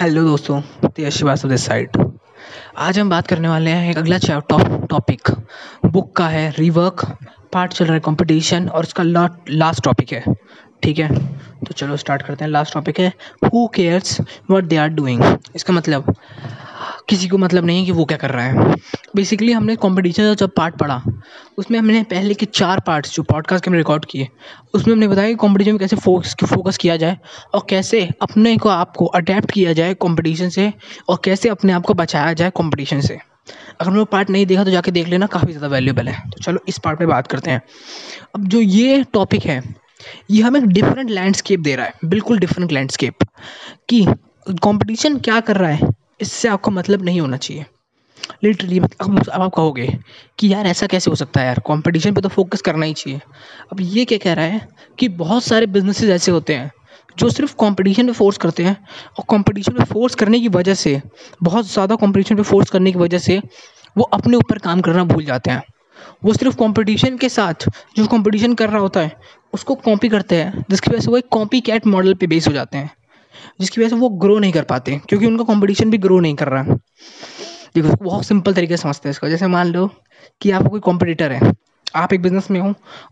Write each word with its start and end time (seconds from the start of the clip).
Hello 0.00 0.22
दोस्तों 0.24 0.60
तेज 0.88 1.08
Srivastava 1.08 1.48
this 1.48 1.64
side 1.66 1.96
आज 2.76 2.98
हम 2.98 3.10
बात 3.10 3.26
करने 3.26 3.48
वाले 3.48 3.70
हैं 3.70 3.90
एक 3.90 3.98
अगला 3.98 4.18
टॉपिक 4.86 5.30
बुक 5.86 6.16
का 6.16 6.28
है 6.28 6.54
रिवर्क 6.58 7.04
पार्ट 7.52 7.72
चल 7.72 7.84
रहा 7.84 7.94
है 7.94 8.00
कंपटीशन 8.00 8.68
और 8.68 8.82
उसका 8.82 9.02
लास्ट 9.50 9.84
टॉपिक 9.84 10.12
है. 10.12 10.24
ठीक 10.82 10.98
है? 10.98 11.08
तो 11.38 11.74
चलो 11.76 11.96
स्टार्ट 11.96 12.22
करते 12.22 12.44
हैं. 12.44 12.50
लास्ट 12.52 12.74
टॉपिक 12.74 13.00
है 13.00 13.12
who 13.44 13.66
cares 13.68 14.20
what 14.20 14.64
they 14.64 14.76
are 14.76 14.88
doing 14.88 15.38
इसका 15.54 15.74
मतलब 15.74 16.14
किसी 17.08 17.28
को 17.28 17.38
मतलब 17.38 17.64
नहीं 17.64 17.78
है 17.78 17.84
कि 17.86 17.92
वो 17.92 18.04
क्या 18.04 18.16
कर 18.18 18.30
रहा 18.30 18.44
है। 18.44 18.74
बेसिकली 19.16 19.52
हमने 19.52 19.76
कॉम्पिटिशन 19.76 20.22
का 20.22 20.34
जब 20.36 20.50
पार्ट 20.56 20.76
पढ़ा, 20.76 21.02
उसमें 21.58 21.78
हमने 21.78 22.02
पहले 22.04 22.34
के 22.34 22.46
चार 22.46 22.80
पार्ट्स 22.80 23.14
जो 23.14 23.22
पॉडकास्ट 23.22 23.64
के 23.64 23.70
हमने 23.70 23.78
रिकॉर्ड 23.78 24.04
किए, 24.04 24.28
उसमें 24.74 24.92
हमने 24.94 25.08
बताया 25.08 25.28
कि 25.28 25.34
कॉम्पिटिशन 25.36 25.72
में 25.72 25.78
कैसे 25.78 25.96
फोकस 25.96 26.36
फोकस 26.44 26.76
किया 26.76 26.96
जाए 26.96 27.18
और 27.54 27.66
कैसे 27.70 28.08
अपने 28.22 28.56
को 28.56 28.68
आपको 28.68 29.06
अडेप्ट 29.14 29.50
किया 29.50 29.72
जाए 29.72 29.94
कॉम्पिटिशन 29.96 30.48
से 30.48 30.72
और 31.08 31.20
कैसे 31.24 31.48
अपने 31.48 31.72
आप 31.72 31.86
को 31.86 31.94
बचाया 31.94 32.32
जाए 32.32 32.50
कॉम्पिटिशन 32.52 33.00
से। 33.00 33.18
अगर 33.80 33.90
हमने 33.90 34.04
पार्ट 34.06 34.30
नहीं 34.30 34.46
देखा 34.46 34.64
तो 34.64 34.70
जाके 34.70 34.90
देख 34.90 35.08
लेना, 35.08 35.26
काफ़ी 35.28 35.52
ज़्यादा 35.52 35.68
वैल्यूबल 35.68 36.08
है। 36.08 36.20
तो 36.20 36.42
चलो 36.42 36.60
इस 36.68 36.78
पार्ट 36.78 37.00
में 37.00 37.08
बात 37.08 37.26
करते 37.26 37.50
हैं। 37.50 37.60
अब 38.34 38.46
जो 38.46 38.60
ये 38.60 39.02
टॉपिक 39.12 39.44
है, 39.44 39.62
ये 40.30 40.42
हमें 40.42 40.68
डिफरेंट 40.68 41.10
लैंडस्केप 41.10 41.60
दे 41.60 41.74
रहा 41.76 41.86
है, 41.86 41.92
बिल्कुल 42.04 42.38
डिफरेंट 42.38 42.72
लैंडस्केप 42.72 43.24
कि 43.88 44.04
कंपटीशन 44.46 45.18
क्या 45.18 45.38
कर 45.40 45.56
रहा 45.56 45.70
है 45.70 45.90
इससे 46.20 46.48
आपको 46.48 46.70
मतलब 46.70 47.02
नहीं 47.04 47.20
होना 47.20 47.36
चाहिए। 47.36 47.64
लिटरली 48.44 48.78
मतलब 48.80 49.28
अब 49.28 49.42
आप 49.42 49.52
कहोगे 49.54 49.86
कि 50.38 50.52
यार 50.52 50.66
ऐसा 50.66 50.86
कैसे 50.86 51.10
हो 51.10 51.16
सकता 51.16 51.40
है 51.40 51.46
यार? 51.46 51.58
कंपटीशन 51.66 52.14
पे 52.14 52.20
तो 52.20 52.28
फोकस 52.28 52.60
करना 52.62 52.86
ही 52.86 52.94
चाहिए। 52.94 53.20
अब 53.72 53.80
ये 53.80 54.04
क्या 54.04 54.18
कह 54.18 54.32
रहा 54.32 54.44
है 54.44 54.68
कि 54.98 55.08
बहुत 55.18 55.44
सारे 55.44 55.66
बिजनेसेस 55.68 56.10
ऐसे 56.10 56.30
होते 56.30 56.54
हैं 56.54 56.70
जो 57.18 57.28
सिर्फ़ 57.30 57.54
कंपटीशन 57.60 58.06
पे 58.06 58.12
फोर्स 58.12 58.38
करते 58.38 58.62
हैं 58.64 58.76
और 59.18 59.24
कंपटीशन 59.30 59.72
पे 59.72 59.84
फोर्स 59.84 60.14
करने 60.14 60.40
की 60.40 60.48
वजह 60.48 60.74
से, 60.74 61.00
बहुत 61.42 61.66
ज़्यादा 61.66 61.96
कंपटीशन 61.96 62.36
पे 62.36 62.42
फोर्स 62.42 62.70
करने 62.70 62.92
की 62.92 62.98
वजह 62.98 63.18
से 63.18 63.40
वो 63.96 64.04
अपने 64.14 64.36
ऊपर 64.36 64.58
काम 64.58 64.80
करना 64.80 65.04
भूल 65.04 65.24
जाते 65.24 65.50
हैं। 65.50 65.62
वो 66.24 66.32
सिर्फ़ 66.32 66.56
कंपटीशन 66.56 67.16
के 67.16 67.28
साथ 67.28 67.68
जो 67.96 68.06
कंपटीशन 68.06 68.54
कर 68.54 68.68
रहा 68.70 68.80
होता 68.80 69.00
है, 69.00 69.12
उसको 69.52 69.74
कॉपी 69.74 70.08
करते 70.08 70.36
हैं, 70.36 70.64
जिसकी 70.70 70.90
वजह 70.90 71.00
से 71.00 71.10
वो 71.10 71.16
एक 71.16 71.28
कॉपी 71.30 71.60
कैट 71.60 71.86
मॉडल 71.86 72.14
पे 72.14 72.26
बेस 72.26 72.48
हो 72.48 72.52
जाते 72.52 72.78
हैं। 72.78 72.90
जिसकी 73.60 73.80
वजह 73.80 73.88
से 73.88 73.96
वो 73.96 74.08
ग्रो 74.08 74.38
नहीं 74.38 74.52
कर 74.52 74.62
पाते, 74.62 75.00
क्योंकि 75.08 75.26
उनका 75.26 75.44
कॉम्पिटिशन 75.44 75.90
भी 75.90 75.98
ग्रो 75.98 76.20
नहीं 76.20 76.34
कर 76.34 76.48
रहा। 76.48 76.62
देखो 77.74 78.04
बहुत 78.04 78.24
सिंपल 78.24 78.54
तरीके 78.54 78.76
से 78.76 78.82
समझते 78.82 79.08
हैं 79.08 79.10
इसको। 79.10 79.28
जैसे 79.28 79.46
मान 79.46 79.66
लो 79.66 79.90
कि 80.40 80.50
आपका 80.50 80.68
कोई 80.68 80.80
कॉम्पिटिटर 80.80 81.32
है, 81.32 81.52
आप 81.94 82.12
एक 82.12 82.22
बिज़नेस 82.22 82.50
में 82.50 82.60
हो 82.60 82.68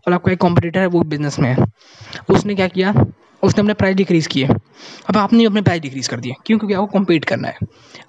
और 0.07 0.13
आपका 0.13 0.31
एक 0.31 0.39
कॉम्पिटिटर 0.39 0.79
है, 0.79 0.87
वो 0.87 1.01
बिज़नेस 1.01 1.39
में 1.39 1.49
है। 1.49 1.65
उसने 2.29 2.55
क्या 2.55 2.67
किया? 2.67 2.93
उसने 3.43 3.61
अपने 3.61 3.73
प्राइस 3.73 3.95
डिक्रीज़ 3.95 4.27
किए। 4.27 4.47
अब 5.09 5.17
आपने 5.17 5.45
अपने 5.45 5.61
प्राइस 5.61 5.81
डिक्रीज़ 5.81 6.09
कर 6.09 6.19
दिया। 6.19 6.41
क्यों? 6.45 6.59
क्योंकि 6.59 6.73
आपको 6.73 6.99
कम्पीट 6.99 7.25
करना 7.25 7.47
है। 7.47 7.57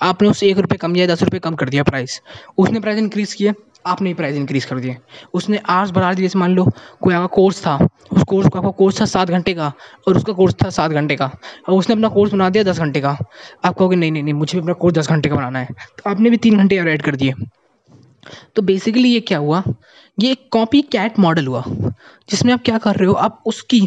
आपने 0.02 0.28
उससे 0.28 0.48
एक 0.48 0.58
रुपये 0.58 0.78
कम 0.78 0.96
या 0.96 1.06
दस 1.06 1.22
रुपये 1.22 1.40
कम 1.40 1.54
कर 1.54 1.68
दिया 1.68 1.82
प्राइस 1.82 2.22
उसने 2.58 2.80
प्राइस 2.80 2.98
इंक्रीज़ 2.98 3.36
किया। 3.36 3.52
आपने 3.86 4.12
प्राइस 4.14 4.36
इंक्रीज़ 4.36 4.66
कर 4.66 4.78
दिए। 4.78 4.96
उसने 5.34 5.60
आर्स 5.68 5.90
बढ़ा 5.90 6.12
दिए 6.14 6.22
जैसे 6.22 6.38
मान 6.38 6.54
लो 6.54 6.64
कोई 7.02 7.14
आपका 7.14 7.26
कोर्स 7.26 7.60
था, 7.60 7.76
उस 8.12 8.22
कोर्स 8.22 8.48
का 8.48 8.58
आपका 8.58 8.70
कोर्स 8.70 9.00
था 9.00 9.04
सात 9.04 9.28
घंटे 9.28 9.54
का 9.54 9.72
और 10.08 10.16
उसका 10.16 10.32
कोर्स 10.32 10.54
था 10.54 10.70
सात 10.70 10.90
घंटे 10.90 11.16
का। 11.16 11.30
और 11.68 11.74
उसने 11.74 11.94
अपना 11.94 12.08
कोर्स 12.08 12.32
बना 12.32 12.48
दिया 12.50 12.64
दस 12.64 12.78
घंटे 12.78 13.00
का। 13.00 13.16
आप 13.64 13.74
कहोगे, 13.74 13.96
नहीं 13.96 14.12
नहीं 14.12 14.22
नहीं, 14.22 14.34
मुझे 14.34 14.58
भी 14.58 14.62
अपना 14.62 14.72
कोर्स 14.72 14.94
दस 14.94 15.08
घंटे 15.08 15.28
का 15.28 15.36
बनाना 15.36 15.58
है। 15.58 15.68
तो 15.98 16.10
आपने 16.10 16.30
भी 16.30 16.36
तीन 16.36 16.56
घंटे 16.58 16.78
और 16.78 16.88
ऐड 16.88 17.02
कर 17.02 17.16
दिए। 17.16 17.32
तो 18.56 18.62
बेसिकली 18.62 19.08
ये 19.08 19.20
क्या 19.20 19.38
हुआ? 19.38 19.62
ये 20.18 20.30
एक 20.32 20.48
कॉपी 20.52 20.80
कैट 20.82 21.18
मॉडल 21.18 21.46
हुआ, 21.46 21.64
जिसमें 22.30 22.52
आप 22.52 22.62
क्या 22.64 22.78
कर 22.78 22.96
रहे 22.96 23.06
हो? 23.06 23.12
आप 23.12 23.42
उसकी, 23.46 23.80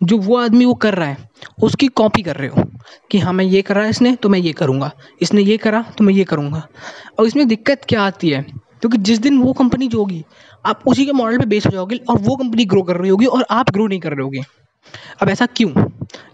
जो 0.00 0.18
वो 0.18 0.36
आदमी 0.36 0.64
वो 0.64 0.74
कर 0.74 0.94
रहा 0.94 1.08
है, 1.08 1.28
उसकी 1.62 1.86
कॉपी 1.86 2.22
कर 2.22 2.36
रहे 2.36 2.48
हो 2.48 2.64
कि 3.10 3.18
हाँ 3.18 3.32
मैं 3.32 3.44
ये 3.44 3.62
कर 3.62 3.74
रहा 3.74 3.84
है 3.84 3.90
इसने 3.90 4.14
तो 4.16 4.28
मैं 4.28 4.38
ये 4.38 4.52
करूँगा। 4.52 4.90
इसने 5.22 5.42
ये 5.42 5.56
करा 5.56 5.82
तो 5.98 6.04
मैं 6.04 6.14
ये 6.14 6.24
करूँगा। 6.24 6.66
और 7.18 7.26
इसमें 7.26 7.46
दिक्कत 7.48 7.84
क्या 7.88 8.02
आती 8.02 8.30
है? 8.30 8.44
क्योंकि 8.80 8.98
जिस 8.98 9.18
दिन 9.18 9.38
वो 9.38 9.52
कंपनी 9.52 9.88
जो 9.88 9.98
होगी, 9.98 10.24
आप 10.66 10.82
उसी 10.86 11.06
के 11.06 11.12
मॉडल 11.12 11.38
पे 11.38 11.46
बेस 11.46 11.66
हो 11.66 11.70
जाओगे 11.70 11.96
और 12.10 12.18
वो 12.18 12.36
कंपनी 12.36 12.64
ग्रो 12.64 12.82
कर 12.82 12.96
रही 12.96 13.10
होगी 13.10 13.26
और 13.26 13.46
आप 13.50 13.70
ग्रो 13.70 13.86
नहीं 13.86 14.00
कर 14.00 14.12
रहे 14.12 14.22
होगे। 14.22 14.42
अब 15.22 15.28
ऐसा 15.28 15.46
क्यों? 15.46 15.70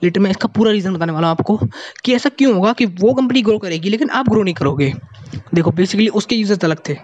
लेटर 0.05 0.21
मैं 0.21 0.31
इसका 0.31 0.49
पूरा 0.49 0.71
रीज़न 0.73 0.95
बताने 0.95 1.13
वाला 1.13 1.29
हूँ 1.29 1.37
आपको 1.39 1.57
कि 2.05 2.15
ऐसा 2.15 2.29
क्यों 2.29 2.55
होगा 2.55 2.73
कि 2.73 2.87
वो 2.87 3.13
कंपनी 3.15 3.43
ग्रो 3.43 3.59
करेगी, 3.59 3.89
लेकिन 3.89 4.11
आप 4.11 4.29
ग्रो 4.29 4.43
नहीं 4.43 4.55
करोगे। 4.55 4.93
देखो 5.55 5.71
बेसिकली 5.71 6.09
उसके 6.09 6.37
यूज़र्स 6.37 6.65
अलग 6.65 6.81
थे। 6.89 6.97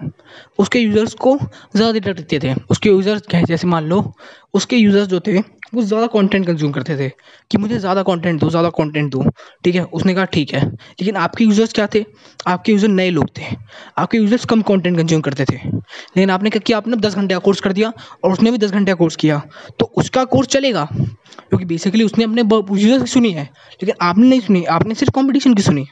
उसके 0.59 0.79
यूज़र्स 0.79 1.13
को 1.13 1.37
ज़्यादा 1.75 1.91
डेटा 1.91 2.11
देते 2.11 2.39
थे। 2.39 2.53
उसके 2.69 2.89
यूज़र्स 2.89 3.21
क्या 3.21 3.41
जैसे 3.41 3.67
मान 3.67 3.85
लो, 3.85 4.13
उसके 4.53 4.77
यूज़र्स 4.77 5.07
जो 5.07 5.19
थे 5.19 5.39
वो 5.73 5.81
ज़्यादा 5.81 6.07
कंटेंट 6.07 6.45
कंज्यूम 6.47 6.71
करते 6.71 6.97
थे 6.97 7.09
कि 7.51 7.57
मुझे 7.57 7.77
ज़्यादा 7.79 8.03
कंटेंट 8.03 8.39
दो, 8.41 8.49
ज़्यादा 8.49 8.69
कंटेंट 8.69 9.11
दो। 9.11 9.23
ठीक 9.63 9.75
है? 9.75 9.83
उसने 9.83 10.13
कहा, 10.13 10.25
ठीक 10.25 10.53
है। 10.53 10.65
लेकिन 10.65 11.15
आपके 11.17 11.43
यूज़र्स 11.43 11.73
क्या 11.73 11.87
थे? 11.95 12.03
आपके 12.47 12.71
यूज़र 12.71 12.87
नए 12.87 13.09
लोग 13.09 13.29
थे। 13.37 13.55
आपके 13.97 14.17
यूज़र्स 14.17 14.45
कम 14.45 14.61
कंटेंट 14.61 14.97
कंज्यूम 14.97 15.21
करते 15.21 15.45
थे। 15.45 15.55
लेकिन 15.55 16.29
आपने 16.29 16.49
क्या 16.49 16.59
किया 16.59 16.77
आपने 16.77 16.97
दस 16.97 17.15
घंटे 17.15 17.33
का 17.33 17.39
कोर्स 17.39 17.61
कर 17.61 17.73
दिया 17.73 17.91
और 18.23 18.31
उसने 18.31 18.51
भी 18.51 18.57
दस 18.57 18.71
घंटे 18.71 18.91
का 18.91 18.95
कोर्स 18.95 19.15
किया। 19.15 19.41
तो 19.79 19.91
उसका 19.97 20.23
कोर्स 20.25 20.47
चलेगा, 20.47 20.87
क्योंकि 20.91 21.65
बेसिकली 21.65 22.03
उसने 22.03 22.23
अपने 22.23 22.41
यूज़र्स 22.41 23.01
की 23.01 23.09
सुनी 23.09 23.31
है। 23.31 23.43
लेकिन 23.43 23.95
आपने 24.01 24.27
नहीं 24.27 24.41
सुनी, 24.41 24.63
आपने 24.65 24.95
सिर्फ़ 24.95 25.13
कॉम्पिटिशन 25.13 25.53
की 25.53 25.61
सुनी, 25.61 25.85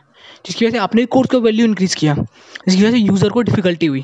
जिसकी 0.46 0.66
वजह 0.66 0.72
से 0.72 0.78
आपने 0.80 1.06
कोर्स 1.08 1.30
का 1.30 1.38
वैल्यू 1.40 1.66
इंक्रीज़ 1.66 1.96
किया, 1.96 2.16
जिसकी 2.16 2.82
वजह 2.82 2.92
से 2.92 2.98
यूज़र 2.98 3.30
को 3.30 3.42
डिफ़िकल्टी 3.42 3.86
हुई। 3.86 4.04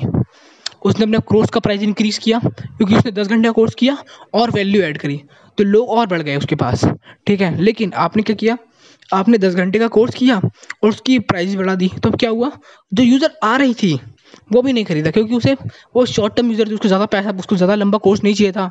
उसने 0.84 1.04
अपने 1.04 1.18
कोर्स 1.18 1.50
का 1.50 1.60
प्राइस 1.60 1.82
इंक्रीज़ 1.82 2.18
किया, 2.20 2.38
क्योंकि 2.38 2.94
उसने 2.94 3.12
दस 3.12 3.28
घंटे 3.28 3.48
का 3.48 3.52
कोर्स 3.52 3.74
किया 3.74 3.96
और 4.34 4.50
वैल्यू 4.50 4.82
ऐड 4.82 4.98
करी। 4.98 5.20
तो 5.58 5.64
लोग 5.64 5.88
और 5.88 6.06
बढ़ 6.06 6.22
गए 6.22 6.36
उसके 6.36 6.54
पास, 6.54 6.84
ठीक 7.26 7.40
है? 7.40 7.56
लेकिन 7.62 7.92
आपने 7.96 8.22
क्या 8.22 8.36
किया? 8.36 8.56
आपने 9.12 9.38
दस 9.38 9.54
घंटे 9.54 9.78
का 9.78 9.86
कोर्स 9.88 10.14
किया 10.14 10.36
और 10.36 10.88
उसकी 10.88 11.18
प्राइस 11.20 11.54
बढ़ा 11.54 11.74
दी। 11.74 11.90
तो 12.02 12.10
क्या 12.10 12.30
हुआ? 12.30 12.50
जो 12.92 13.02
यूज़र 13.02 13.30
आ 13.44 13.56
रही 13.56 13.74
थी, 13.74 13.98
वो 14.52 14.62
भी 14.62 14.72
नहीं 14.72 14.84
खरीदा, 14.84 15.10
क्योंकि 15.10 15.34
उसे, 15.34 15.54
वो 15.96 16.04
शॉर्ट 16.06 16.34
टर्म 16.36 16.50
यूज़र 16.50 16.68
थी, 16.68 16.74
उसको 16.74 16.88
ज़्यादा 16.88 17.06
पैसा, 17.06 17.30
उसको 17.30 17.56
ज़्यादा 17.56 17.74
लंबा 17.74 17.98
कोर्स 17.98 18.22
नहीं 18.24 18.34
चाहिए 18.34 18.52
था 18.52 18.70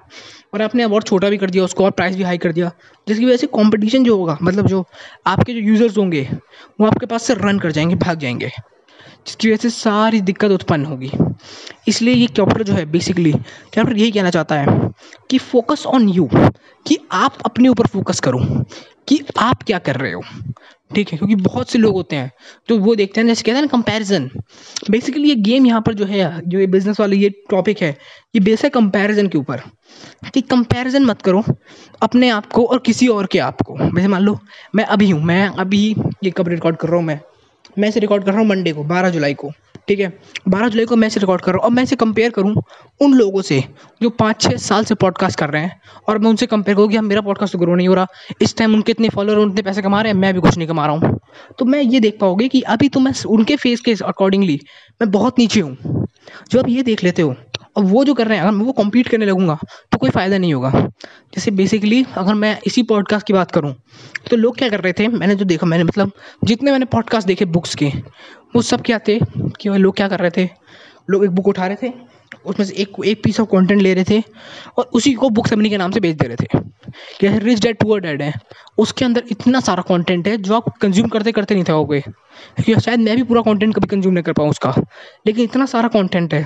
और 0.54 0.62
आपने 0.62 0.84
और 0.86 1.04
छोटा 1.04 1.30
भी 1.30 1.38
कर 1.38 1.50
दिया, 1.50 1.64
उसको 1.64 1.86
और 1.86 1.92
प्राइस 1.92 2.16
भी 2.16 2.24
हाई 2.24 2.38
कर 2.38 2.52
दिया, 2.52 2.72
जिसकी 3.08 3.26
वजह 3.26 3.38
से 3.38 3.48
कंपटीशन 3.48 4.04
जो 4.04 4.18
होगा 4.18 4.38
मतलब 4.42 4.68
जो 4.68 4.86
आपके 5.28 5.54
जो 5.54 5.60
यूज़र्स 5.60 5.98
होंगे, 5.98 6.28
वो 6.82 6.88
आपके 6.88 7.06
पास 7.06 7.24
से 7.24 7.34
रन 7.34 7.60
कर 7.60 7.72
जाएँगे, 7.72 7.96
भाग 7.96 8.20
जाएँगे। 8.20 8.52
जिसकी 9.28 9.48
वजह 9.48 9.58
से 9.60 9.70
सारी 9.72 10.22
दिक्कत 10.22 10.52
उत्पन्न 10.52 10.86
होगी। 10.86 11.12
इसलिए 11.88 12.14
ये 12.14 12.28
चैप्टर 12.30 12.64
जो 12.64 12.74
है 12.74 12.86
बेसिकली 12.86 13.34
चैप्टर 13.34 13.98
यही 13.98 14.12
कहना 14.12 14.30
चाहता 14.30 14.56
है 14.56 14.92
कि 15.30 15.38
फोकस 15.40 15.86
ऑन 15.88 16.10
यू 16.10 16.30
कि 16.86 16.98
आप 17.14 17.38
अपने 17.46 17.70
ऊपर 17.70 17.88
फोकस 17.88 18.20
करो, 18.20 18.40
कि 19.08 19.20
आप 19.40 19.64
क्या 19.64 19.80
कर 19.80 19.96
रहे 19.96 20.12
हो। 20.14 20.22
ठीक 20.92 21.12
है, 21.12 21.18
क्योंकि 21.18 21.36
बहुत 21.36 21.70
से 21.70 21.80
लोग 21.80 21.94
होते 21.94 22.16
हैं 22.16 22.32
तो 22.70 22.78
वो 22.80 22.96
देखते 22.96 23.22
हैं, 23.22 23.28
जैसे 23.28 23.44
कहते 23.44 23.56
हैं 23.56 23.62
ना 23.62 23.68
कंपैरिजन 23.68 24.30
बेसिकली 24.90 25.30
ये 25.30 25.36
गेम 25.38 25.66
यहाँ 25.66 25.82
पर 25.82 25.94
जो 25.94 26.06
है, 26.06 26.42
जो 26.42 26.60
ये 26.60 26.68
बिज़नेस 26.68 27.00
वाले 27.00 27.16
ये 27.16 27.30
टॉपिक 27.50 27.82
है, 27.82 27.90
ये 28.36 28.40
बेस 28.40 28.64
है 28.64 28.70
कंपैरिजन 28.70 29.28
के 29.28 29.38
ऊपर। 29.38 29.62
कि 30.34 30.42
कंपैरिजन 30.42 31.06
मत 31.06 31.22
करो, 31.22 31.44
अपने 32.02 32.30
आप 32.30 32.52
को 32.52 32.66
और 32.66 32.80
किसी 32.80 33.08
और 33.08 33.26
के 33.26 33.40
आप 33.40 33.62
को। 33.62 33.76
वैसे 33.76 34.08
मान 34.08 34.22
लो, 34.22 34.38
मैं 34.76 34.84
अभी 34.86 35.10
हूँ, 35.10 35.22
मैं 35.24 35.48
अभी 35.50 35.96
ये 36.24 36.32
कब 36.32 36.48
रिकॉर्ड 36.48 36.78
कर 36.78 36.88
रहा 36.88 36.98
हूँ, 36.98 37.06
मैं 37.06 37.20
मैं 37.78 37.90
इसे 37.90 38.00
रिकॉर्ड 38.00 38.24
कर 38.24 38.32
रहा 38.32 38.40
हूँ 38.40 38.48
मंडे 38.48 38.74
को, 38.74 38.84
बारह 38.84 39.10
जुलाई 39.10 39.34
को, 39.34 39.52
ठीक 39.88 40.00
है? 40.00 40.12
बारह 40.48 40.70
जुलाई 40.70 40.86
को 40.86 40.96
मैं 40.96 41.08
इसे 41.08 41.20
रिकॉर्ड 41.20 41.42
कर 41.42 41.52
रहा 41.52 41.58
हूँ 41.58 41.66
और 41.66 41.72
मैं 41.72 41.84
इसे 41.84 41.96
कंपेयर 41.96 42.32
करूँ 42.32 42.62
उन 43.02 43.14
लोगों 43.14 43.42
से 43.42 43.64
जो 44.02 44.10
पाँच 44.12 44.42
छः 44.42 44.56
साल 44.60 44.84
से 44.84 44.96
पॉडकास्ट 44.96 45.40
कर 45.40 45.50
रहे 45.50 45.62
हैं 45.62 45.80
और 46.10 46.18
मैं 46.18 46.30
उनसे 46.30 46.46
कंपेयर 46.46 46.76
करूँ 46.78 46.90
कि 46.90 46.98
हम 46.98 47.06
मेरा 47.06 47.22
पॉडकास्ट 47.22 47.54
तो 47.54 47.60
ग्रो 47.60 47.76
नहीं 47.76 47.88
हो 47.88 47.94
रहा, 47.94 48.08
इस 48.42 48.56
टाइम 48.58 48.74
उनके 48.74 48.92
इतने 48.92 49.10
फॉलोअर 49.10 49.40
उतने 49.40 49.62
पैसे 49.62 49.82
कमा 49.82 50.02
रहे 50.02 50.12
हैं, 50.14 50.20
मैं 50.20 50.34
भी 50.34 50.40
कुछ 50.40 50.58
नहीं 50.58 50.68
कमा 50.68 50.86
रहा 50.88 50.96
हूँ। 50.96 51.20
तो 51.60 51.66
मैं 51.66 51.82
ये 51.82 52.00
देख 52.00 52.18
पाओगे 52.22 52.48
कि 52.48 52.62
अभी 52.64 52.90
तो 52.90 53.00
मैं 53.00 53.14
उनके 53.28 53.56
फेस 53.56 53.82
के 53.82 53.96
अकॉर्डिंगली 54.06 54.60
मैं 55.02 55.10
बहुत 55.12 55.40
नीचे 55.40 55.60
हूँ। 55.60 56.08
जो 56.52 56.60
आप 56.60 56.70
ये 56.70 56.84
देख 56.84 57.04
लेते 57.04 57.22
हो 57.22 57.36
अब 57.76 57.86
वो 57.86 58.04
जो 58.06 58.14
कर 58.14 58.28
रहे 58.28 58.38
हैं, 58.38 58.44
अगर 58.44 58.52
मैं 58.52 58.66
वो 58.66 58.72
कम्पीट 58.74 59.08
करने 59.08 59.26
लगूँगा 59.26 59.58
तो 59.92 59.98
कोई 59.98 60.10
फ़ायदा 60.10 60.38
नहीं 60.38 60.54
होगा। 60.54 60.70
जैसे 61.36 61.52
बेसिकली 61.52 62.06
अगर 62.18 62.34
मैं 62.36 62.58
इसी 62.68 62.84
पॉडकास्ट 62.84 63.28
की 63.28 63.34
बात 63.34 63.52
करूँ 63.52 63.74
तो 64.30 64.36
लोग 64.38 64.58
क्या 64.58 64.70
कर 64.70 64.82
रहे 64.82 64.94
थे, 64.94 65.08
मैंने 65.08 65.36
जो 65.36 65.46
देखा, 65.46 65.68
मैंने 65.68 65.84
मतलब 65.84 66.12
जितने 66.44 66.72
मैंने 66.72 66.86
पॉडकास्ट 66.88 67.28
देखे 67.28 67.46
बुक्स 67.48 67.76
के, 67.76 67.92
वो 68.56 68.62
सब 68.62 68.82
क्या 68.82 69.00
थे 69.00 69.20
कि 69.60 69.70
वह 69.70 69.78
लोग 69.78 69.96
क्या 69.96 70.08
कर 70.08 70.20
रहे 70.20 70.32
थे? 70.38 70.50
लोग 71.10 71.24
एक 71.26 71.32
बुक 71.32 71.48
उठा 71.48 71.68
रहे 71.68 71.78
थे, 71.82 71.94
उसमें 72.46 72.66
से 72.66 72.74
एक 72.74 72.94
एक 73.06 73.24
पीस 73.24 73.40
ऑफ़ 73.40 73.48
कंटेंट 73.50 73.82
ले 73.82 73.94
रहे 73.94 74.04
थे 74.04 74.22
और 74.78 74.90
उसी 74.94 75.14
को 75.14 75.30
बुक 75.30 75.48
समनी 75.48 75.70
के 75.70 75.78
नाम 75.78 75.92
से 75.92 76.00
बेच 76.00 76.16
दे 76.16 76.28
रहे 76.28 76.36
थे। 76.38 76.60
जैसे 77.22 77.40
रिच 77.40 77.62
डेड 77.62 77.78
पुअर 77.80 78.00
डेड 78.00 78.22
है। 78.22 78.34
उसके 78.78 79.06
अंदर 79.06 79.24
इतना 79.32 79.60
सारा 79.60 79.84
कंटेंट 79.88 80.28
है, 80.28 80.38
जो 80.38 80.56
आप 80.56 80.70
कंज्यूम 80.82 81.08
करते 81.08 81.32
करते 81.32 81.56
नहीं 81.56 81.64
थे 81.64 82.00
क्योंकि 82.02 82.80
शायद 82.82 83.00
मैं 83.00 83.16
भी 83.16 83.24
पूरा 83.24 83.42
कंटेंट 83.42 83.76
कभी 83.76 83.88
कंज्यूम 83.88 84.14
नहीं 84.14 84.24
कर 84.24 84.34
पाऊँ 84.34 84.50
उसका, 84.50 84.74
लेकिन 85.28 85.44
इतना 85.44 85.66
सारा 85.66 85.88
कंटेंट 85.90 86.34
है। 86.34 86.46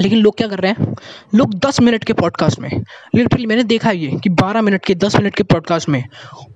लेकिन 0.00 0.18
लोग 0.18 0.36
क्या 0.36 0.48
कर 0.48 0.58
रहे 0.58 0.72
हैं? 0.72 0.94
लोग 1.34 1.54
दस 1.54 1.80
मिनट 1.80 2.04
के 2.04 2.12
पॉडकास्ट 2.12 2.58
में 2.58 2.70
लिटरली 3.14 3.46
मैंने 3.46 3.62
देखा 3.62 3.90
ये 3.90 4.06
कि 4.22 4.28
बारह 4.28 4.62
मिनट 4.62 4.84
के, 4.84 4.94
दस 4.94 5.16
मिनट 5.16 5.34
के 5.34 5.42
पॉडकास्ट 5.42 5.88
में 5.88 6.04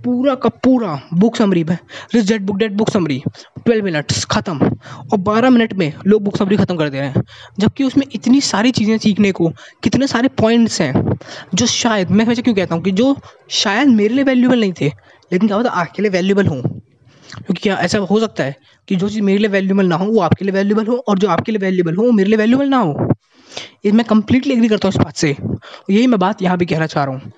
पूरा 0.04 0.34
का 0.34 0.48
पूरा 0.48 1.00
बुक 1.14 1.36
समरी 1.36 1.64
में 1.64 1.78
rich 2.14 2.28
dad 2.28 2.42
book 2.42 2.56
dad 2.56 2.72
book 2.72 2.90
summary 2.90 3.22
twelve 3.64 3.84
minutes 3.84 4.24
ख़त्म। 4.24 4.76
और 5.12 5.18
बारह 5.18 5.50
मिनट 5.50 5.72
में 5.72 5.92
लोग 6.06 6.22
बुक 6.22 6.36
समरी 6.36 6.56
ख़त्म 6.56 6.76
कर 6.76 6.88
दे 6.88 7.00
रहे 7.00 7.08
हैं। 7.08 7.22
जबकि 7.58 7.84
उसमें 7.84 8.06
इतनी 8.14 8.40
सारी 8.40 8.70
चीज़ें 8.70 8.98
सीखने 8.98 9.32
को, 9.32 9.52
कितने 9.82 10.06
सारे 10.06 10.28
पॉइंट्स 10.28 10.80
हैं, 10.80 11.18
जो 11.54 11.66
शायद, 11.66 12.10
मैं 12.10 12.24
वैसे 12.24 12.42
क्यों 12.42 12.54
कहता 12.54 12.74
हूँ 12.74 12.82
कि 12.82 12.90
जो 12.90 13.16
शायद 13.48 13.88
मेरे 13.88 14.14
लिए 14.14 14.24
वैल्यूबल 14.24 14.60
नहीं 14.60 14.72
थे, 14.72 14.86
लेकिन 15.32 15.48
क्या 15.48 15.56
होता 15.56 15.70
आपके 15.70 16.02
लिए 16.02 16.10
वैल्यूबल 16.10 16.46
हूँ। 16.46 16.62
क्योंकि 16.62 17.60
क्या 17.62 17.76
ऐसा 17.76 17.98
हो 17.98 18.20
सकता 18.20 18.44
है 18.44 18.56
कि 18.88 18.96
जो 18.96 19.08
चीज़ 19.08 19.22
मेरे 19.22 19.38
लिए 19.38 19.48
वैल्यूबल 19.48 19.86
ना 19.86 19.96
हो, 19.96 20.06
वो 20.06 20.20
आपके 20.20 20.44
लिए 20.44 20.54
वैल्यूबल 20.54 20.86
हो, 20.86 21.04
और 21.08 21.18
जो 21.18 21.28
आपके 21.28 21.52
लिए 21.52 21.58
वैल्यूबल 21.58 21.96
हो, 21.96 22.02
वो 22.02 22.12
मेरे 22.12 22.28
लिए 22.28 22.38
वैल्यूबल 22.38 22.68
ना 22.68 22.76
हो। 22.76 23.13
ये 23.86 23.92
मैं 23.92 24.06
कंप्लीटली 24.06 24.54
एग्री 24.54 24.68
करता 24.68 24.88
हूँ 24.88 24.94
इस 24.94 25.00
बात 25.00 25.16
से। 25.16 25.30
यही 25.30 26.06
मैं 26.06 26.20
बात 26.20 26.42
यहाँ 26.42 26.58
भी 26.58 26.66
कहना 26.66 26.86
चाह 26.86 27.04
रहा 27.04 27.14
हूँ 27.14 27.32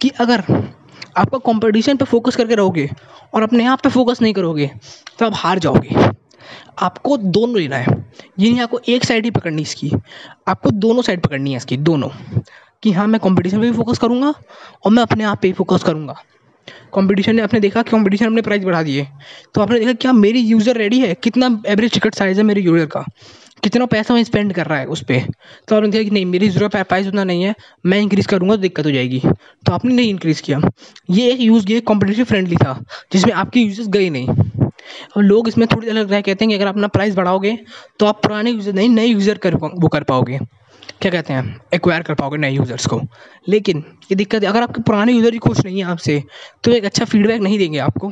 कि 0.00 0.08
अगर 0.20 0.42
आपका 1.16 1.38
कंपटीशन 1.46 1.96
पे 1.96 2.04
फोकस 2.04 2.36
करके 2.36 2.54
रहोगे 2.54 2.88
और 3.34 3.42
अपने 3.42 3.64
आप 3.66 3.80
पे 3.80 3.88
फोकस 3.88 4.22
नहीं 4.22 4.32
करोगे 4.34 4.70
तो 5.18 5.26
आप 5.26 5.32
हार 5.36 5.58
जाओगे। 5.58 6.10
आपको 6.78 7.16
दोनों 7.16 7.56
लेना 7.56 7.76
है। 7.76 7.96
ये 8.38 8.50
नहीं 8.50 8.60
आपको 8.60 8.80
एक 8.88 9.04
साइड 9.04 9.24
ही 9.24 9.30
पकड़नी 9.30 9.62
इसकी। 9.62 9.90
आपको 10.48 10.70
दोनों 10.72 11.02
साइड 11.02 11.20
पकड़नी 11.20 11.50
है 11.50 11.56
इसकी, 11.56 11.76
दोनों। 11.76 12.08
कि 12.82 12.92
हाँ 12.92 13.06
मैं 13.06 13.20
कंपटीशन 13.20 13.60
पे 13.60 13.70
भी 13.70 13.76
फोकस 13.76 13.98
करूँगा 13.98 14.32
और 14.84 14.92
मैं 14.92 15.02
अपने 15.02 15.24
आप 15.24 15.38
पे 15.42 15.52
फोकस 15.52 15.82
करूँगा। 15.82 16.14
कंपटीशन 16.94 17.36
ने 17.36 17.42
आपने 17.42 17.60
देखा 17.60 17.82
कि 17.82 17.90
कंपटीशन 17.90 18.26
अपने 18.26 18.42
प्राइस 18.42 18.64
बढ़ा 18.64 18.82
दिए। 18.82 19.06
तो 19.54 19.60
आपने 19.60 19.78
देखा, 19.78 19.92
क्या 19.92 20.12
मेरी 20.12 20.40
यूज़र 20.40 20.76
रेडी 20.76 21.00
है? 21.00 21.14
कितना 21.14 21.46
एवरेज 21.66 21.92
टिकट 21.92 22.14
साइज़ 22.14 22.38
है 22.38 22.44
मेरे 22.44 22.60
यूज़र 22.60 22.86
का? 22.86 23.04
कितना 23.68 23.86
पैसा 23.86 24.14
वहीं 24.14 24.24
स्पेंड 24.24 24.52
कर 24.54 24.66
रहा 24.66 24.78
है 24.78 24.86
उस 24.86 25.02
पर 25.04 25.26
तो 25.68 25.76
आपने 25.76 25.88
देखा 25.88 26.04
कि 26.04 26.10
नहीं, 26.10 26.24
मेरी 26.26 26.48
ज़रूरत 26.48 26.76
प्राइस 26.78 27.06
उतना 27.06 27.24
नहीं 27.24 27.42
है, 27.42 27.54
मैं 27.86 28.00
इंक्रीज़ 28.00 28.28
करूँगा 28.28 28.56
तो 28.56 28.62
दिक्कत 28.62 28.86
हो 28.86 28.90
जाएगी। 28.90 29.20
तो 29.66 29.72
आपने 29.72 29.94
नहीं 29.94 30.08
इंक्रीज़ 30.10 30.42
किया। 30.42 30.60
ये 31.10 31.30
एक 31.32 31.40
यूज़ 31.40 31.70
ये 31.70 31.80
कॉम्पिटिटिव 31.82 32.24
फ्रेंडली 32.24 32.56
था, 32.56 32.78
जिसमें 33.12 33.32
आपकी 33.34 33.62
यूज़र्स 33.62 33.88
गई 33.88 34.10
नहीं। 34.10 34.28
और 35.16 35.22
लोग 35.22 35.48
इसमें 35.48 35.66
थोड़ी 35.68 35.88
अलग 35.88 36.10
रह, 36.10 36.20
कहते 36.20 36.44
हैं 36.44 36.48
कि 36.48 36.54
अगर 36.54 36.66
अपना 36.66 36.86
प्राइस 36.88 37.14
बढ़ाओगे 37.14 37.58
तो 38.00 38.06
आप 38.06 38.22
पुराने 38.22 38.50
यूज़र 38.50 38.72
नहीं, 38.72 38.88
नए 38.88 39.06
यूज़र 39.06 39.38
कर 39.38 39.54
वो 39.54 39.88
कर 39.88 40.02
पाओगे। 40.04 40.38
क्या 41.00 41.10
कहते 41.12 41.32
हैं? 41.32 41.60
एक्वायर 41.74 42.02
कर 42.02 42.14
पाओगे 42.14 42.38
नए 42.38 42.50
यूज़र्स 42.50 42.86
को। 42.86 43.00
लेकिन 43.48 43.84
ये 44.10 44.14
दिक्कत 44.16 44.42
है 44.42 44.48
अगर 44.48 44.62
आपके 44.62 44.82
पुराने 44.82 45.12
यूज़र 45.12 45.32
ही 45.32 45.38
खुश 45.38 45.64
नहीं 45.64 45.78
है 45.78 45.84
आपसे 45.86 46.22
तो 46.64 46.72
एक 46.72 46.84
अच्छा 46.84 47.04
फीडबैक 47.04 47.40
नहीं 47.40 47.58
देंगे 47.58 47.78
आपको, 47.80 48.10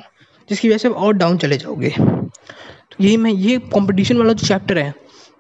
जिसकी 0.49 0.69
वजह 0.69 0.79
से 0.79 0.89
आप 0.89 0.95
और 0.95 1.13
डाउन 1.15 1.39
चले 1.39 1.57
जाओगे। 1.59 1.91
तो 1.91 3.05
यही 3.05 3.17
मैं, 3.17 3.31
ये 3.31 3.59
कंपटीशन 3.75 4.17
वाला 4.17 4.33
जो 4.33 4.47
चैप्टर 4.47 4.79
है 4.79 4.95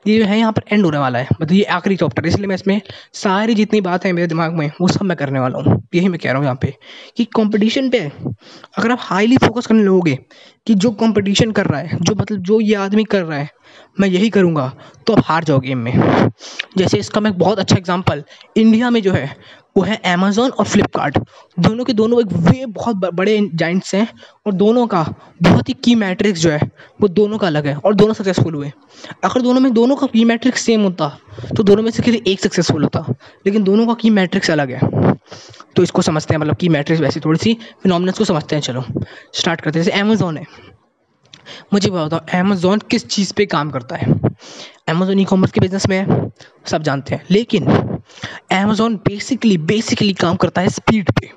ये 0.07 0.19
जो 0.19 0.25
है 0.25 0.39
यहाँ 0.39 0.53
पर 0.53 0.63
एंड 0.73 0.85
होने 0.85 0.99
वाला 0.99 1.19
है। 1.19 1.29
मतलब 1.33 1.53
ये 1.53 1.63
आखिरी 1.73 1.97
चैप्टर 1.97 2.27
इसलिए 2.27 2.47
मैं 2.47 2.55
इसमें 2.55 2.81
सारी 3.15 3.55
जितनी 3.55 3.81
बात 3.81 4.05
है 4.05 4.13
मेरे 4.13 4.27
दिमाग 4.27 4.53
में, 4.53 4.71
वो 4.81 4.89
सब 4.89 5.03
मैं 5.03 5.17
करने 5.17 5.41
वाला 5.41 5.59
हूँ। 5.59 5.83
यही 5.95 6.09
मैं 6.09 6.19
कह 6.19 6.29
रहा 6.29 6.37
हूँ 6.37 6.45
यहाँ 6.45 6.59
पे 6.63 6.75
कि 7.17 7.25
कंपटीशन 7.37 7.91
पे 7.91 7.99
अगर 8.79 8.91
आप 8.91 8.99
हाईली 9.01 9.37
फोकस 9.37 9.67
करने 9.67 9.83
लोगे 9.83 10.19
कि 10.67 10.75
जो 10.75 10.91
कंपटीशन 10.93 11.51
कर 11.53 11.67
रहा 11.67 11.81
है, 11.81 11.99
जो 11.99 12.15
मतलब 12.15 12.39
जो 12.39 12.61
ये 12.61 12.75
आदमी 12.77 13.05
कर 13.05 13.23
रहा 13.23 13.39
है, 13.39 13.51
मैं 14.01 14.09
यही 14.09 14.31
करूँगा 14.31 14.73
तो 15.07 15.13
आप 15.13 15.23
हार 15.25 15.45
जाओगे 15.45 15.69
गेम 15.69 15.79
में। 15.79 16.31
जैसे 16.79 16.99
इसका 16.99 17.21
मैं 17.21 17.37
बहुत 17.39 17.59
अच्छा 17.59 17.77
एग्ज़ाम्पल 17.77 18.23
इंडिया 18.57 18.91
में 18.91 19.01
जो 19.03 19.13
है 19.13 19.27
वो 19.77 19.83
है 19.83 19.97
अमेज़ोन 20.07 20.51
और 20.51 20.65
फ्लिपकार्ट 20.65 21.19
दोनों 21.59 21.85
के 21.85 21.93
दोनों 21.93 22.21
एक 22.21 22.33
वे 22.33 22.65
बहुत 22.67 22.97
बड़े 22.97 23.39
जाइंट्स 23.55 23.95
हैं 23.95 24.07
और 24.47 24.53
दोनों 24.55 24.87
का 24.87 25.03
बहुत 25.43 25.69
ही 25.69 25.75
की 25.85 25.95
मैट्रिक्स 25.95 26.41
जो 26.41 26.51
है, 26.51 26.61
वो 27.01 27.09
दोनों 27.09 27.39
का 27.39 27.47
अलग 27.47 27.67
है 27.67 27.75
और 27.77 27.95
दोनों 27.95 28.15
सक्सेसफुल 28.15 28.55
हुए। 28.55 28.73
अगर 29.25 29.43
दोनों 29.43 29.61
में 29.61 29.73
दोनों 29.75 29.97
का 29.97 30.07
की 30.07 30.25
मैट्रिक्स 30.25 30.63
सेम 30.63 30.83
होता 30.83 31.09
तो 31.57 31.63
दोनों 31.63 31.83
में 31.83 31.91
से 31.91 32.03
किसी 32.03 32.23
एक 32.27 32.41
सक्सेसफुल 32.41 32.83
होता, 32.83 33.05
लेकिन 33.47 33.65
दोनों 33.65 33.87
का 33.87 33.95
की 33.95 34.11
मैट्रिक्स 34.11 34.51
अलग 34.51 34.71
है। 34.71 35.13
तो 35.77 35.83
इसको 35.83 36.03
समझते 36.03 36.35
हैं 36.35 36.41
मतलब 36.41 36.57
की 36.57 36.69
मैट्रिक्स 36.69 37.03
वैसे 37.03 37.21
थोड़ी 37.21 37.39
सी 37.39 37.57
फिनोमिनस 37.83 38.19
को 38.19 38.25
समझते 38.25 38.57
हैं, 38.57 38.63
चलो। 38.63 38.85
स्टार्ट 39.35 39.61
करते 39.61 39.79
हैं, 39.79 39.85
जैसे 39.85 40.01
अमेज़ोन 40.01 40.37
है। 40.37 40.45
मुझे 41.73 41.91
बताओ 41.91 42.21
अमेज़ोन 42.35 42.79
किस 42.91 43.07
चीज़ 43.09 43.33
पे 43.35 43.47
काम 43.47 43.71
करता 43.71 43.97
है? 43.97 44.13
अमेज़ोन 44.89 45.19
ई 45.19 45.25
कॉमर्स 45.25 45.53
के 45.53 45.61
बिज़नेस 45.61 45.89
में 45.89 45.97
है, 45.99 46.31
सब 46.67 46.83
जानते 46.83 47.15
हैं। 47.15 47.25
लेकिन 47.31 47.96
अमेज़ोन 48.53 48.97
बेसिकली 49.07 49.57
बेसिकली 49.61 50.13
काम 50.15 50.37
करता 50.37 50.61
है 50.61 50.69
स्पीड 50.71 51.11
पे। 51.13 51.31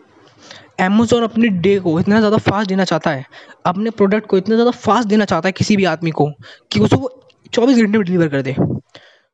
अमेज़ोन 0.79 1.23
अपने 1.23 1.47
डे 1.59 1.77
को 1.79 1.99
इतना 1.99 2.19
ज़्यादा 2.19 2.37
फास्ट 2.39 2.69
देना 2.69 2.83
चाहता 2.83 3.11
है, 3.11 3.25
अपने 3.65 3.89
प्रोडक्ट 3.91 4.27
को 4.27 4.37
इतना 4.37 4.55
ज़्यादा 4.55 4.71
फास्ट 4.73 5.09
देना 5.09 5.25
चाहता 5.25 5.47
है 5.47 5.51
किसी 5.51 5.77
भी 5.77 5.85
आदमी 5.85 6.11
को, 6.11 6.29
कि 6.71 6.79
उसको 6.79 6.97
वो 6.97 7.09
चौबीस 7.53 7.77
घंटे 7.77 7.97
में 7.97 8.05
डिलीवर 8.05 8.27
कर 8.27 8.41
दे। 8.41 8.55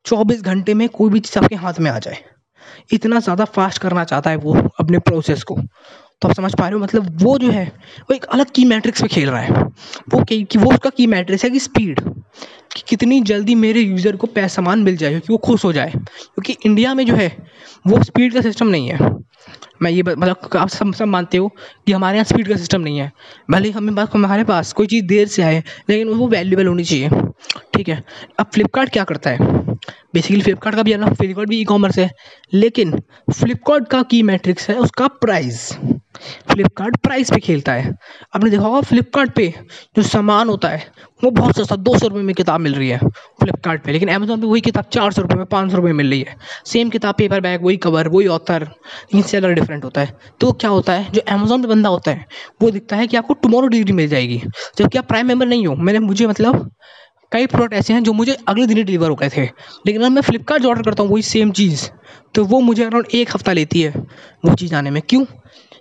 चौबीस 0.05 0.41
घंटे 0.41 0.73
में 0.73 0.87
कोई 0.89 1.09
भी 1.09 1.19
चीज़ 1.19 1.39
आपके 1.39 1.55
हाथ 1.55 1.79
में 1.79 1.89
आ 1.91 1.97
जाए। 1.99 2.23
इतना 2.93 3.19
ज़्यादा 3.19 3.45
फास्ट 3.45 3.81
करना 3.81 4.03
चाहता 4.03 4.29
है 4.29 4.35
वो 4.37 4.53
अपने 4.79 4.99
प्रोसेस 4.99 5.43
को। 5.43 5.55
तो 6.25 6.29
आप 6.29 6.35
समझ 6.35 6.55
पा 6.55 6.67
रहे 6.67 6.73
हो 6.73 6.83
मतलब 6.83 7.23
वो 7.23 7.37
जो 7.37 7.49
है, 7.51 7.71
वो 8.01 8.13
एक 8.13 8.23
अलग 8.23 8.45
की 8.55 8.65
मैट्रिक्स 8.65 9.01
पे 9.01 9.07
खेल 9.07 9.29
रहा 9.29 9.41
है। 9.41 9.49
वो 10.09 10.23
कि 10.23 10.47
वो 10.57 10.71
उसका 10.71 10.89
की 10.89 11.07
मैट्रिक्स 11.07 11.43
है 11.43 11.49
कि 11.49 11.59
स्पीड 11.59 11.99
कि 12.75 12.83
कितनी 12.89 13.21
जल्दी 13.21 13.55
मेरे 13.55 13.81
यूज़र 13.81 14.15
को 14.15 14.27
पैसा, 14.27 14.47
सामान 14.47 14.79
मिल 14.79 14.97
जाए, 14.97 15.13
कि 15.13 15.27
वो 15.29 15.37
खुश 15.37 15.65
हो 15.65 15.73
जाए। 15.73 15.91
क्योंकि 15.91 16.57
इंडिया 16.65 16.93
में 16.93 17.05
जो 17.05 17.15
है, 17.15 17.47
वो 17.87 18.03
स्पीड 18.03 18.33
का 18.33 18.41
सिस्टम 18.41 18.67
नहीं 18.67 18.87
है। 18.87 19.09
मैं 19.81 19.91
ये 19.91 20.03
मतलब 20.03 20.49
आप 20.57 20.69
सब 20.69 20.93
सब 20.93 21.05
मानते 21.05 21.37
हो 21.37 21.47
कि 21.85 21.91
हमारे 21.91 22.17
यहाँ 22.17 22.25
स्पीड 22.25 22.47
का 22.47 22.55
सिस्टम 22.55 22.81
नहीं 22.81 22.97
है। 22.97 23.11
भले 23.51 23.67
ही 23.67 23.73
हमें 23.73 23.95
पास 23.95 24.09
हमारे 24.13 24.43
पास 24.43 24.73
कोई 24.73 24.87
चीज़ 24.87 25.05
देर 25.05 25.27
से 25.27 25.43
आए, 25.43 25.63
लेकिन 25.89 26.07
वो 26.07 26.27
वैल्यूबल 26.27 26.67
होनी 26.67 26.83
चाहिए। 26.83 27.09
ठीक 27.73 27.89
है? 27.89 28.03
अब 28.39 28.45
फ्लिपकार्ट 28.53 28.89
क्या 28.89 29.03
करता 29.03 29.29
है? 29.29 29.64
बेसिकली 30.13 30.41
फ्लिपकार्ट 30.41 30.75
का 30.75 30.83
भी 30.83 30.91
है 30.91 31.13
फ्लिपकार्ट 31.13 31.49
भी 31.49 31.59
ई 31.61 31.63
कॉमर्स 31.63 31.99
है। 31.99 32.09
लेकिन 32.53 32.99
फ्लिपकार्ट 33.33 33.87
का 33.87 34.01
की 34.03 34.21
मैट्रिक्स 34.23 34.69
है 34.69 34.75
उसका 34.75 35.07
प्राइस 35.07 35.71
फ्लिपकार्ट 36.51 36.97
प्राइस 36.97 37.29
पे 37.31 37.39
खेलता 37.39 37.73
है। 37.73 37.93
आपने 38.35 38.49
देखा 38.49 38.63
होगा 38.63 38.81
फ्लिपकार्ट 38.81 39.31
पे 39.31 39.53
जो 39.95 40.03
सामान 40.03 40.49
होता 40.49 40.69
है, 40.69 40.87
वो 41.23 41.31
बहुत 41.31 41.57
सस्ता, 41.57 41.75
दो 41.75 41.97
सौ 41.97 42.07
रुपये 42.07 42.23
में 42.23 42.33
किताब 42.35 42.61
मिल 42.61 42.73
रही 42.73 42.89
है 42.89 42.97
फ्लिपकार्ट 43.41 43.83
पे। 43.83 43.91
लेकिन 43.91 44.09
अमेजोन 44.09 44.41
पे 44.41 44.47
वही 44.47 44.61
किताब 44.61 44.85
चार 44.91 45.11
सौ 45.13 45.21
रुपये 45.21 45.37
में, 45.37 45.45
पाँच 45.45 45.71
सौ 45.71 45.77
रुपये 45.77 45.93
मिल 45.93 46.09
रही 46.09 46.19
है। 46.19 46.35
सेम 46.65 46.89
किताब 46.89 47.15
पेपर 47.15 47.41
बैग 47.41 47.65
वही 47.65 47.77
कवर 47.77 48.07
वही 48.07 48.27
ऑथर 48.27 48.63
लेकिन 48.63 49.21
सेलर 49.21 49.53
डिफरेंट 49.53 49.83
होता 49.83 50.01
है। 50.01 50.17
तो 50.39 50.51
क्या 50.51 50.69
होता 50.69 50.93
है, 50.93 51.11
जो 51.11 51.21
अमेजोन 51.29 51.61
पे 51.61 51.67
बंदा 51.67 51.89
होता 51.89 52.11
है, 52.11 52.25
वो 52.61 52.71
दिखता 52.71 52.95
है 52.95 53.07
कि 53.07 53.17
आपको 53.17 53.33
टुमारो 53.33 53.67
डिलीवरी 53.67 53.93
मिल 53.93 54.07
जाएगी। 54.07 54.41
जबकि 54.77 54.97
आप 54.97 55.05
प्राइम 55.05 55.27
मेंबर 55.27 55.45
नहीं 55.45 55.67
हो। 55.67 55.75
मैंने, 55.75 55.99
मुझे 55.99 56.27
मतलब 56.27 56.71
कई 57.35 57.47
प्रोडक्ट 57.47 57.73
ऐसे 57.73 57.93
हैं 57.93 58.03
जो 58.03 58.13
मुझे 58.13 58.37
अगले 58.47 58.65
दिन 58.65 58.77
ही 58.77 58.83
डिलीवर 58.83 59.09
हो 59.09 59.15
गए 59.15 59.29
थे। 59.29 59.41
लेकिन 59.87 60.01
अगर 60.01 60.09
मैं 60.09 60.21
फ्लिपकार्ट 60.21 60.65
ऑर्डर 60.65 60.81
करता 60.81 61.03
हूँ, 61.03 61.11
वही 61.11 61.21
सेम 61.21 61.51
चीज़। 61.51 61.89
तो 62.35 62.45
वो 62.45 62.59
मुझे 62.59 62.83
अराउंड 62.83 63.07
एक 63.15 63.29
हफ़्ता 63.33 63.53
लेती 63.53 63.81
है 63.81 63.93
वो 64.45 64.55
चीज़ 64.55 64.75
आने 64.75 64.91
में। 64.91 65.01
क्यों? 65.09 65.25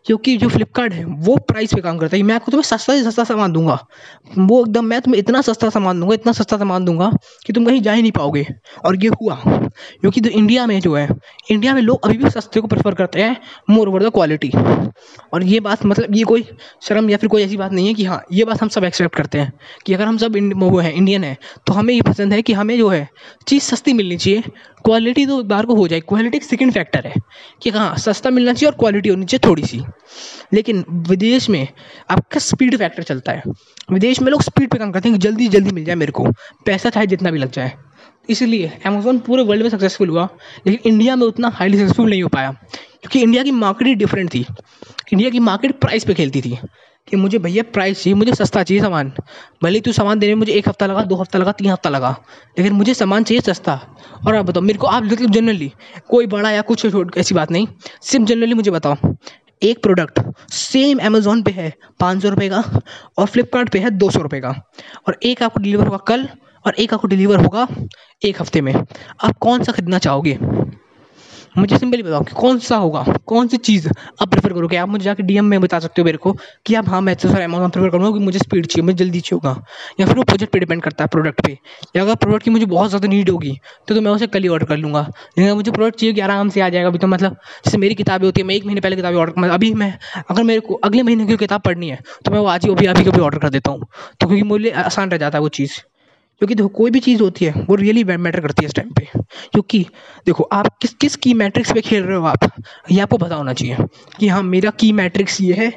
क्योंकि 0.07 0.37
जो 0.37 0.49
फ्लिपकार्ट 0.49 0.93
है, 0.93 1.05
वो 1.05 1.37
प्राइस 1.49 1.75
पे 1.75 1.81
काम 1.81 1.99
करता 1.99 2.17
है। 2.17 2.23
मैं 2.23 2.35
आपको 2.35 2.51
तुम्हें 2.53 2.63
सस्ता 2.63 2.95
से 2.95 3.03
सस्ता 3.03 3.25
सामान 3.25 3.53
दूँगा। 3.53 3.79
वो 4.39 4.61
एकदम, 4.61 4.85
मैं 4.85 5.01
तुम्हें 5.01 5.19
इतना 5.19 5.41
सस्ता 5.43 5.69
सामान 5.71 6.01
दूँगा, 6.01 6.15
इतना 6.15 6.33
सस्ता 6.33 6.57
सामान 6.59 6.85
दूँगा 6.85 7.11
कि 7.47 7.53
तुम 7.53 7.65
कहीं 7.67 7.81
जा 7.83 7.93
ही 7.93 8.03
नहीं 8.03 8.13
पाओगे। 8.13 8.47
और 8.85 9.03
ये 9.05 9.09
हुआ 9.23 9.41
क्योंकि 9.45 10.21
तो 10.21 10.29
इंडिया 10.31 10.67
में 10.67 10.79
जो 10.81 10.95
है 10.95 11.09
इंडिया 11.51 11.75
में 11.75 11.81
लोग 11.83 12.05
अभी 12.05 12.17
भी 12.19 12.31
सस्ते 12.31 12.61
को 12.61 12.67
प्रेफर 12.67 12.95
करते 12.95 13.23
हैं 13.23 13.37
मोर 13.71 13.89
ओवर 13.89 14.03
द 14.05 14.11
क्वालिटी 14.13 14.51
और 15.33 15.43
ये 15.43 15.61
बात 15.61 15.85
मतलब 15.87 16.15
ये 16.17 16.25
कोई 16.25 16.45
शर्म 16.83 17.11
या 17.11 17.17
फिर 17.17 17.29
कोई 17.29 17.43
ऐसी 17.43 17.57
बात 17.57 17.73
नहीं 17.73 17.87
है 17.89 17.95
कि 17.95 18.05
हाँ 18.05 18.23
ये 18.33 18.45
बात 18.45 18.63
हम 18.63 18.69
सब 18.69 18.85
एक्सेप्ट 18.85 19.17
करते 19.17 19.39
हैं 19.39 19.53
कि 19.87 19.95
अगर 19.95 20.05
हम 20.05 20.19
सब 20.19 20.37
वो 20.57 20.79
हैं 20.79 20.93
इंडियन 20.93 21.25
है 21.25 21.37
तो 21.67 21.73
हमें 21.73 21.93
ये 21.95 22.01
पसंद 22.03 22.33
है 22.33 22.41
कि 22.43 22.53
हमें 22.53 22.77
जो 22.79 22.89
है, 22.89 23.09
चीज़ 23.47 23.63
सस्ती 23.65 23.93
मिलनी 23.93 24.17
चाहिए। 24.17 24.43
क्वालिटी 24.85 25.27
तो 25.27 25.43
बार 25.45 25.67
को 25.67 25.75
हो 25.75 25.89
जाए 25.89 26.01
क्वालिटी 26.01 26.37
एक 26.37 26.45
सेकेंड 26.45 26.73
फैक्टर 26.73 27.07
है 27.07 27.15
कि 27.63 27.71
हाँ 27.71 27.97
सस्ता 27.97 28.31
मिलना 28.31 28.53
चाहिए 28.53 28.71
और 28.71 28.79
क्वालिटी 28.79 29.09
होनी 29.09 29.27
चाहिए 29.27 29.49
थोड़ी 29.49 29.63
सी 29.63 29.83
लेकिन 30.55 30.85
विदेश 30.91 31.51
में 31.51 31.69
आपका 32.11 32.39
स्पीड 32.39 32.77
फैक्टर 32.77 33.03
चलता 33.03 33.33
है। 33.33 33.43
विदेश 33.93 34.23
में 34.23 34.31
लोग 34.31 34.43
स्पीड 34.43 34.71
पे 34.71 34.79
काम 34.79 34.93
करते 34.93 35.09
हैं 35.09 35.19
कि 35.19 35.29
जल्दी 35.29 35.49
जल्दी 35.49 35.71
मिल 35.71 35.85
जाए 35.85 35.95
मेरे 35.95 36.13
को। 36.13 36.25
पैसा 36.67 36.91
चाहे 36.91 37.07
जितना 37.07 37.31
भी 37.31 37.39
लग 37.39 37.51
जाए। 37.51 37.73
इसलिए 38.31 38.79
अमेजोन 38.87 39.19
पूरे 39.19 39.43
वर्ल्ड 39.43 39.63
में 39.63 39.71
सक्सेसफुल 39.71 40.09
हुआ, 40.09 40.29
लेकिन 40.67 40.93
इंडिया 40.93 41.17
में 41.17 41.27
उतना 41.27 41.49
हाईली 41.49 41.79
सक्सेसफुल 41.79 42.11
नहीं 42.11 42.23
हो 42.23 42.29
पाया। 42.29 42.51
क्योंकि 42.73 43.21
इंडिया 43.21 43.43
की 43.43 43.51
मार्केट 43.51 43.89
ही 43.89 43.95
डिफरेंट 43.95 44.35
थी। 44.35 44.47
इंडिया 45.13 45.31
की 45.31 45.39
मार्केट 45.39 45.81
प्राइस 45.81 46.05
पे 46.05 46.15
खेलती 46.15 46.41
थी। 46.41 46.59
कि 47.09 47.17
मुझे 47.17 47.39
भैया 47.39 47.63
प्राइस 47.63 48.03
चाहिए, 48.03 48.15
मुझे 48.15 48.35
सस्ता 48.35 48.63
चाहिए 48.63 48.83
सामान। 48.83 49.13
भले 49.63 49.81
तू 49.81 49.93
सामान 49.93 50.19
देने 50.19 50.35
में 50.35 50.39
मुझे 50.39 50.53
एक 50.53 50.69
हफ़्ता 50.69 50.87
लगा, 50.87 51.03
दो 51.03 51.15
हफ़्ता 51.15 51.39
लगा, 51.39 51.53
तीन 51.53 51.71
हफ़्ता 51.71 51.91
लगा, 51.91 52.17
लेकिन 52.59 52.73
मुझे 52.73 52.95
सामान 52.95 53.25
चाहिए 53.25 53.41
सस्ता। 53.41 53.97
और 54.27 54.35
आप 54.35 54.45
बताओ, 54.45 54.63
मेरे 54.63 54.79
को 54.79 54.87
आप 54.87 55.03
मतलब 55.03 55.31
जनरली 55.31 55.73
कोई 56.09 56.27
बड़ा 56.27 56.51
या 56.51 56.63
कुछ 56.63 56.87
ऐसी 57.19 57.35
बात 57.35 57.51
नहीं। 57.51 57.67
सिर्फ़ 58.03 58.25
जनरली 58.25 58.55
मुझे 58.55 58.71
बताओ। 58.71 58.95
एक 59.65 59.83
प्रोडक्ट 59.83 60.21
सेम 60.53 60.99
अमेज़ोन 60.99 61.43
पे 61.43 61.51
है, 61.51 61.73
पाँच 62.01 62.23
सौ 62.23 62.29
रुपये 62.29 62.49
का 62.49 62.63
और 63.19 63.27
फ्लिपकार्ट 63.27 63.69
पे 63.69 63.79
है 63.79 63.91
दो 63.91 64.11
सौ 64.11 64.21
रुपये 64.21 64.41
का। 64.41 64.51
और 65.09 65.19
एक 65.23 65.43
आपको 65.43 65.61
डिलीवर 65.61 65.87
होगा 65.87 65.99
कल 66.09 66.29
और 66.67 66.75
एक 66.75 66.95
आपको 66.95 67.09
डिलीवर 67.09 67.41
होगा 67.41 67.67
एक 68.25 68.41
हफ़्ते 68.41 68.61
में। 68.61 68.75
आप 68.75 69.37
कौन 69.41 69.65
सा 69.65 69.73
खरीदना 69.73 69.99
चाहोगे? 69.99 70.39
मुझे 71.55 71.79
सिंपली 71.79 72.03
बताओ 72.03 72.23
कि 72.25 72.33
कौन 72.35 72.59
सा 72.59 72.77
होगा? 72.77 73.03
कौन 73.27 73.49
सी 73.49 73.57
चीज़ 73.59 73.89
आप 74.23 74.29
प्रेफर 74.31 74.53
करोगे? 74.53 74.77
आप 74.77 74.89
मुझे 74.89 75.05
जाकर 75.05 75.23
डीएम 75.25 75.45
में 75.45 75.61
बता 75.61 75.79
सकते 75.81 76.03
हो 76.03 76.05
मेरे 76.07 76.19
को 76.19 76.33
कि 76.67 76.75
आप 76.75 76.89
हाँ 76.89 77.01
मैं 77.01 77.15
तो 77.17 77.29
सर 77.29 77.41
अमेजोन 77.41 77.71
प्रेफर 77.71 77.91
करूँगा 77.91 78.11
कि 78.13 78.25
मुझे 78.25 78.39
स्पीड 78.39 78.67
चाहिए 78.67 78.85
मुझे 78.87 78.97
जल्दी 79.05 79.21
चाहिए 79.21 79.39
होगा। 79.39 79.65
या 80.01 80.07
फिर 80.07 80.17
वो 80.17 80.23
प्रोजेक्ट 80.25 80.53
पर 80.53 80.59
डिपेंड 80.59 80.83
करता 80.83 81.05
है 81.05 81.09
प्रोडक्ट 81.09 81.41
पे। 81.47 81.57
या 81.97 82.03
अगर 82.03 82.15
प्रोडक्ट 82.17 82.45
की 82.45 82.51
मुझे 82.51 82.67
बहुत 82.67 82.89
ज़्यादा 82.89 83.09
नीड 83.09 83.31
होगी 83.31 83.57
तो, 83.89 83.95
तो 83.95 84.01
मैं 84.01 84.11
उसे 84.11 84.27
कल 84.27 84.43
ही 84.43 84.49
ऑर्डर 84.49 84.67
कर 84.67 84.77
लूँगा। 84.77 85.01
लेकिन 85.39 85.53
मुझे 85.53 85.71
प्रोडक्ट 85.71 85.99
चाहिए 86.01 86.15
कि 86.15 86.21
आराम 86.21 86.49
से 86.49 86.61
आ 86.61 86.69
जाएगा 86.69 86.89
अभी 86.89 86.99
तो 86.99 87.07
मतलब 87.07 87.37
जैसे 87.65 87.79
मेरी 87.79 87.95
किताबें 87.95 88.27
होती 88.27 88.41
है 88.41 88.47
मैं 88.47 88.55
एक 88.55 88.65
महीने 88.65 88.81
पहले 88.81 88.97
किताबें 88.97 89.17
ऑर्डर 89.19 89.49
अभी 89.51 89.73
मैं 89.75 89.93
अगर 90.31 90.43
मेरे 90.43 90.61
को 90.61 90.75
अगले 90.85 91.03
महीने 91.03 91.27
की 91.27 91.37
किताब 91.37 91.61
पढ़नी 91.61 91.89
है 91.89 91.99
तो 92.25 92.31
मैं 92.31 92.39
वो 92.39 92.47
आज 92.49 92.65
ही 92.65 92.73
अभी 92.73 92.87
अभी 92.87 93.05
कभी 93.05 93.21
ऑर्डर 93.21 93.39
कर 93.39 93.51
देता 93.51 93.71
हूँ। 93.71 93.81
तो 94.21 94.27
क्योंकि 94.27 94.43
मुझे 94.45 94.71
आसान 94.83 95.11
रह 95.11 95.19
जाता 95.19 95.39
है 95.39 95.43
वो 95.43 95.49
चीज़। 95.51 95.81
क्योंकि 96.39 96.55
देखो, 96.55 96.69
कोई 96.69 96.91
भी 96.91 97.01
चीज़ 97.01 97.23
होती 97.23 97.45
है, 97.45 97.53
वो 97.53 97.75
रियली 97.75 98.05
मैटर 98.05 98.41
करती 98.41 98.63
है 98.63 98.67
इस 98.67 98.75
टाइम 98.75 98.91
पे। 98.91 99.09
क्योंकि 99.53 99.87
देखो, 100.27 100.45
आप 100.45 100.67
किस 100.83 100.95
किस 100.95 101.17
की 101.17 101.35
मैट्रिक्स 101.35 101.73
पे 101.73 101.81
खेल 101.81 102.03
रहे 102.03 102.17
हो 102.17 102.25
आप? 102.25 102.39
ये 102.91 103.01
आपको 103.01 103.17
पता 103.17 103.35
होना 103.35 103.53
चाहिए 103.53 103.77
कि 104.21 104.29
हाँ 104.29 104.43
मेरा 104.43 104.71
की 104.71 104.93
मैट्रिक्स 104.93 105.41
ये 105.41 105.55
है, 105.55 105.73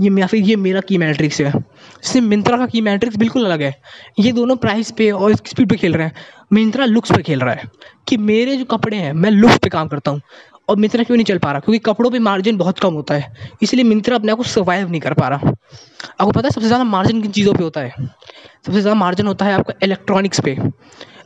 ये 0.00 0.20
या 0.20 0.26
फिर 0.26 0.42
ये 0.42 0.56
मेरा 0.56 0.80
की 0.80 0.98
मैट्रिक्स 0.98 1.40
है। 1.40 1.50
जैसे 1.50 2.20
मिंत्रा 2.20 2.56
का 2.56 2.66
की 2.66 2.80
मैट्रिक्स 2.80 3.16
बिल्कुल 3.16 3.44
अलग 3.44 3.62
है। 3.62 3.82
ये 4.20 4.32
दोनों 4.32 4.56
प्राइस 4.56 4.90
पे 4.90 5.10
और 5.10 5.34
स्पीड 5.34 5.68
पे 5.68 5.76
खेल 5.76 5.94
रहे 5.94 6.06
हैं। 6.06 6.12
मिंत्रा 6.52 6.84
लुक्स 6.84 7.12
पे 7.12 7.22
खेल 7.22 7.40
रहा 7.40 7.54
है 7.54 7.62
कि 8.08 8.16
मेरे 8.16 8.56
जो 8.56 8.64
कपड़े 8.64 8.96
हैं, 8.96 9.12
मैं 9.12 9.30
लुक्स 9.30 9.58
पे 9.58 9.68
काम 9.68 9.88
करता 9.88 10.10
हूँ। 10.10 10.20
और 10.68 10.76
मिंत्रा 10.76 11.04
क्यों 11.04 11.16
नहीं 11.16 11.24
चल 11.24 11.38
पा 11.38 11.50
रहा? 11.52 11.60
क्योंकि 11.60 11.78
कपड़ों 11.86 12.10
पे 12.10 12.18
मार्जिन 12.18 12.56
बहुत 12.56 12.78
कम 12.78 12.94
होता 12.94 13.14
है। 13.14 13.32
इसलिए 13.62 13.84
मिंत्रा 13.84 14.16
अपने 14.16 14.32
आप 14.32 14.38
को 14.38 14.44
सर्वाइव 14.44 14.90
नहीं 14.90 15.00
कर 15.00 15.14
पा 15.14 15.28
रहा। 15.28 15.48
आपको 15.48 16.30
पता 16.30 16.46
है 16.46 16.50
सबसे 16.50 16.66
ज़्यादा 16.66 16.84
मार्जिन 16.84 17.22
किन 17.22 17.30
चीज़ों 17.30 17.54
पे 17.54 17.64
होता 17.64 17.80
है? 17.80 17.90
सबसे 18.66 18.80
ज़्यादा 18.80 18.94
मार्जिन 18.94 19.26
होता 19.26 19.44
है 19.44 19.54
आपका 19.54 19.74
इलेक्ट्रॉनिक्स 19.82 20.40
पे। 20.40 20.56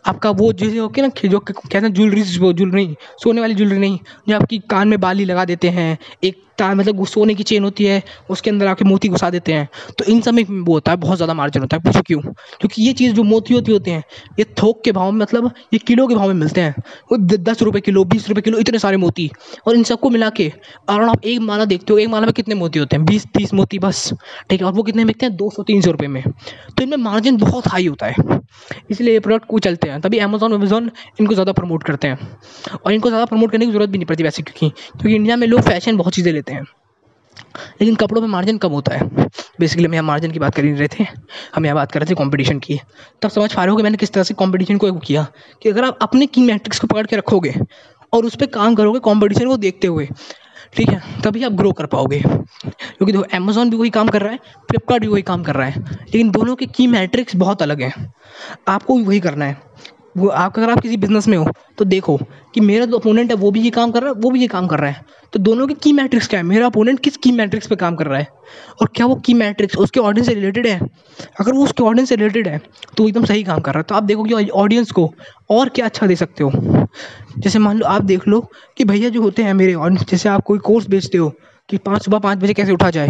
आपका 0.07 0.31
वो 0.31 0.53
जैसे 0.53 0.79
होके 0.79 1.03
ना, 1.03 1.09
जो 1.25 1.39
कहते 1.41 1.79
हैं 1.79 1.93
ज्वेलरी 1.93 2.23
ज्वेलरी 2.23 2.97
सोने 3.23 3.41
वाली 3.41 3.55
ज्वेलरी 3.55 3.79
नहीं, 3.79 3.99
जो 4.29 4.37
आपकी 4.37 4.59
कान 4.71 4.89
में 4.89 5.01
बाली 5.01 5.25
लगा 5.25 5.45
देते 5.45 5.69
हैं, 5.69 5.97
एक 6.25 6.43
तार 6.59 6.75
मतलब 6.75 7.05
सोने 7.07 7.35
की 7.35 7.43
चेन 7.43 7.65
होती 7.65 7.85
है, 7.85 8.03
उसके 8.31 8.51
अंदर 8.51 8.67
आके 8.67 8.85
मोती 8.85 9.09
घुसा 9.09 9.31
देते 9.31 9.53
हैं। 9.53 9.69
तो 9.99 10.05
इन 10.05 10.21
सब 10.21 10.35
में 10.35 10.43
वो 10.45 10.73
होता 10.73 10.93
है, 10.93 10.97
बहुत 10.97 11.17
ज़्यादा 11.17 11.35
मार्जिन 11.35 11.63
होता 11.63 11.77
है। 11.77 11.83
पूछो 11.83 12.01
क्यों? 12.03 12.21
क्योंकि 12.21 12.83
ये 12.83 12.93
चीज़ 12.93 13.13
जो 13.13 13.23
मोती 13.23 13.55
होती 13.55 13.73
होते 13.73 13.91
हैं, 13.91 14.03
ये 14.39 14.45
थोक 14.63 14.83
के 14.85 14.93
भाव 14.93 15.11
में 15.13 15.21
मतलब 15.21 15.51
ये 15.73 15.79
किलो 15.79 16.07
के 16.07 16.15
भाव 16.15 16.29
में 16.29 16.35
मिलते 16.35 16.61
हैं। 16.61 16.75
वो 17.13 17.17
दस 17.19 17.63
रुपये 17.63 17.81
किलो, 17.81 18.05
बीस 18.05 18.29
रुपये 18.29 18.43
किलो, 18.43 18.59
इतने 18.59 18.79
सारे 18.79 18.97
मोती। 18.97 19.31
और 19.67 19.77
इन 19.77 19.83
सबको 19.85 20.11
मिला 20.11 20.31
के 20.31 20.49
अराउंड 20.89 21.11
आप 21.11 21.25
एक 21.25 21.41
माला 21.41 21.65
देखते 21.65 21.93
हो, 21.93 21.99
एक 21.99 22.09
माला 22.09 22.27
में 22.27 22.33
कितने 22.33 22.55
मोती 22.55 22.79
होते 22.79 22.97
हैं? 22.97 23.05
बीस, 23.07 23.27
तीस 23.37 23.55
मोती 23.55 23.79
बस। 23.79 24.13
ठीक 24.51 24.61
है 24.61 24.67
और 24.67 24.73
वो 24.73 24.83
कितने 24.83 25.05
बिकते 25.05 25.27
हैं? 25.27 25.37
दो 25.37 25.51
सौ, 25.51 25.63
तीन 25.63 25.81
सौ 25.83 25.91
रुपये 25.91 26.09
में। 26.09 26.23
तो 26.23 26.83
इनमें 26.83 26.97
मार्जिन 26.97 27.37
बहुत 27.37 27.69
हाई 27.69 27.87
होता 27.87 28.07
है। 28.07 28.15
इसलिए 28.91 29.13
ये 29.13 29.21
प्रोडक्ट 29.21 29.47
को 29.49 29.59
चलते 29.59 29.89
हैं। 29.89 30.01
तभी 30.01 30.19
अमेजोन 30.19 30.53
अमेजोन 30.53 30.91
इनको 31.21 31.35
ज़्यादा 31.35 31.53
प्रमोट 31.53 31.83
करते 31.83 32.09
हैं। 32.09 32.29
और 32.77 32.93
इनको 32.93 33.09
ज़्यादा 33.09 33.25
प्रमोट 33.25 33.53
करने 33.53 33.67
की 33.67 33.73
ज़रूरत 33.73 33.89
भी 33.89 33.99
नहीं 33.99 34.07
पड़ती 34.07 34.23
वैसे, 34.23 34.43
क्योंकि 34.43 34.69
क्योंकि 34.69 35.15
इंडिया 35.15 35.37
में 35.37 35.47
लोग 35.47 35.61
फ़ैशन 35.63 35.97
बहुत 35.97 36.15
चीज़ें 36.15 36.33
लेते 36.33 36.46
हैं। 36.46 36.46
लेकिन 36.53 37.95
कपड़ों 37.95 38.23
में 38.23 38.29
मार्जिन 38.29 38.59
कम 38.59 38.71
होता 38.71 38.95
है। 38.95 39.07
बेसिकली 39.61 39.85
हम 39.85 39.95
यहाँ 39.95 40.05
मार्जिन 40.05 40.31
की 40.31 40.39
बात 40.39 40.55
कर 40.55 40.65
ही 40.65 40.73
रहे 40.73 40.89
थे। 40.89 41.07
हम 41.55 41.65
यहाँ 41.65 41.75
बात 41.75 41.93
कर 41.93 42.01
रहे 42.01 42.11
थे 42.11 42.15
कंपटीशन 42.15 42.59
की। 42.59 42.81
तब 43.23 43.31
समझ 43.31 43.53
पा 43.53 43.65
रहे 43.65 43.71
हो 43.71 43.77
कि 43.77 43.83
मैंने 43.83 43.97
किस 43.97 44.13
तरह 44.13 44.23
से 44.23 44.35
कंपटीशन 44.35 44.79
को 44.79 44.93
किया 44.93 45.27
कि 45.63 45.69
अगर 45.69 45.85
आप 45.85 45.99
अपने 46.03 46.27
की 46.27 46.41
मैट्रिक्स 46.41 46.79
को 46.79 46.87
पकड़ 46.87 47.07
के 47.07 47.17
रखोगे 47.17 47.55
और 48.13 48.25
उस 48.25 48.37
पर 48.37 48.47
काम 48.47 48.75
करोगे 48.75 48.99
कंपटीशन 48.99 49.49
को 49.49 49.57
देखते 49.57 49.87
हुए, 49.87 50.09
ठीक 50.77 50.89
है, 50.89 51.03
तभी 51.23 51.45
आप 51.45 51.53
ग्रो 51.53 51.73
कर 51.73 51.87
पाओगे। 51.87 52.21
क्योंकि 52.21 53.13
देखो 53.13 53.25
अमेजोन 53.35 53.71
भी 53.71 53.77
वही 53.77 53.91
काम 53.91 54.09
कर 54.09 54.23
रहा 54.23 54.33
है 54.33 54.39
फ्लिपकार्ट 54.69 55.03
भी 55.03 55.09
वही 55.09 55.23
काम 55.23 55.43
कर 55.43 55.55
रहा 55.55 55.69
है। 55.69 55.81
लेकिन 55.81 56.31
दोनों 56.31 56.57
के 56.57 56.67
की 56.67 56.87
मैट्रिक्स 56.87 57.37
बहुत 57.37 57.63
अलग 57.63 57.83
हैं। 57.83 58.13
आपको 58.69 58.97
भी 58.97 59.03
वही 59.03 59.21
करना 59.21 59.45
है। 59.45 59.63
वो 60.17 60.29
आप, 60.29 60.59
अगर 60.59 60.71
आप 60.71 60.81
किसी 60.81 60.97
बिज़नेस 60.97 61.29
में 61.29 61.37
हो 61.39 61.47
तो 61.79 61.85
देखो 61.85 62.17
कि 62.55 62.61
मेरा 62.61 62.85
जो 62.85 62.99
अपोनेंट 62.99 63.31
है, 63.31 63.37
वो 63.37 63.51
भी 63.51 63.61
ये 63.61 63.71
काम 63.71 63.91
कर 63.91 64.03
रहा 64.03 64.11
है, 64.11 64.21
वो 64.21 64.31
भी 64.31 64.41
ये 64.41 64.47
काम 64.49 64.67
कर 64.67 64.79
रहा 64.79 64.91
है। 64.91 65.05
तो 65.33 65.39
दोनों 65.39 65.67
के 65.67 65.75
की 65.75 65.93
मैट्रिक्स 65.93 66.29
क्या 66.29 66.41
है? 66.41 66.47
मेरा 66.47 66.67
अपोनेंट 66.67 67.01
किस 67.01 67.17
की 67.17 67.33
मैट्रिक्स 67.33 67.67
पे 67.67 67.77
काम 67.77 67.97
कर 67.97 68.07
रहा 68.07 68.19
है? 68.19 68.29
और 68.83 68.89
क्या 68.97 69.07
वो 69.07 69.15
की 69.17 69.35
मैट्रिक्स 69.35 69.77
उसके 69.77 70.01
ऑडियंस 70.01 70.29
से 70.29 70.35
रिलेटेड 70.35 70.67
है? 70.67 70.81
अगर 71.41 71.53
वो 71.53 71.65
उसके 71.65 71.83
ऑडियंस 71.83 72.09
से 72.09 72.17
रिलेटेड 72.17 72.49
है 72.49 72.61
तो 72.97 73.09
एकदम 73.09 73.25
सही 73.25 73.43
काम 73.45 73.61
कर 73.61 73.73
रहा 73.73 73.79
है। 73.79 73.85
तो 73.85 73.95
आप 73.95 74.03
देखो 74.03 74.25
कि 74.25 74.49
ऑडियंस 74.51 74.91
को 74.91 75.13
और 75.51 75.69
क्या 75.69 75.87
अच्छा 75.87 76.07
दे 76.07 76.17
सकते 76.17 76.45
हो। 76.45 76.87
जैसे 77.39 77.59
मान 77.59 77.79
लो, 77.79 77.87
आप 77.87 78.03
देख 78.03 78.29
लो 78.29 78.41
कि 78.77 78.85
भैया 78.85 79.09
जो 79.09 79.23
होते 79.23 79.43
हैं 79.43 79.55
मेरे 79.55 79.75
ऑडियंस 79.75 80.09
जैसे 80.11 80.29
आप 80.29 80.43
कोई 80.43 80.59
कोर्स 80.61 80.89
बेचते 80.89 81.19
हो 81.19 81.33
कि 81.69 81.79
पाँच, 81.79 82.05
सुबह 82.05 82.19
पाँच 82.19 82.39
बजे 82.39 82.55
कैसे 82.55 82.73
उठा 82.73 82.91
जाए? 82.91 83.09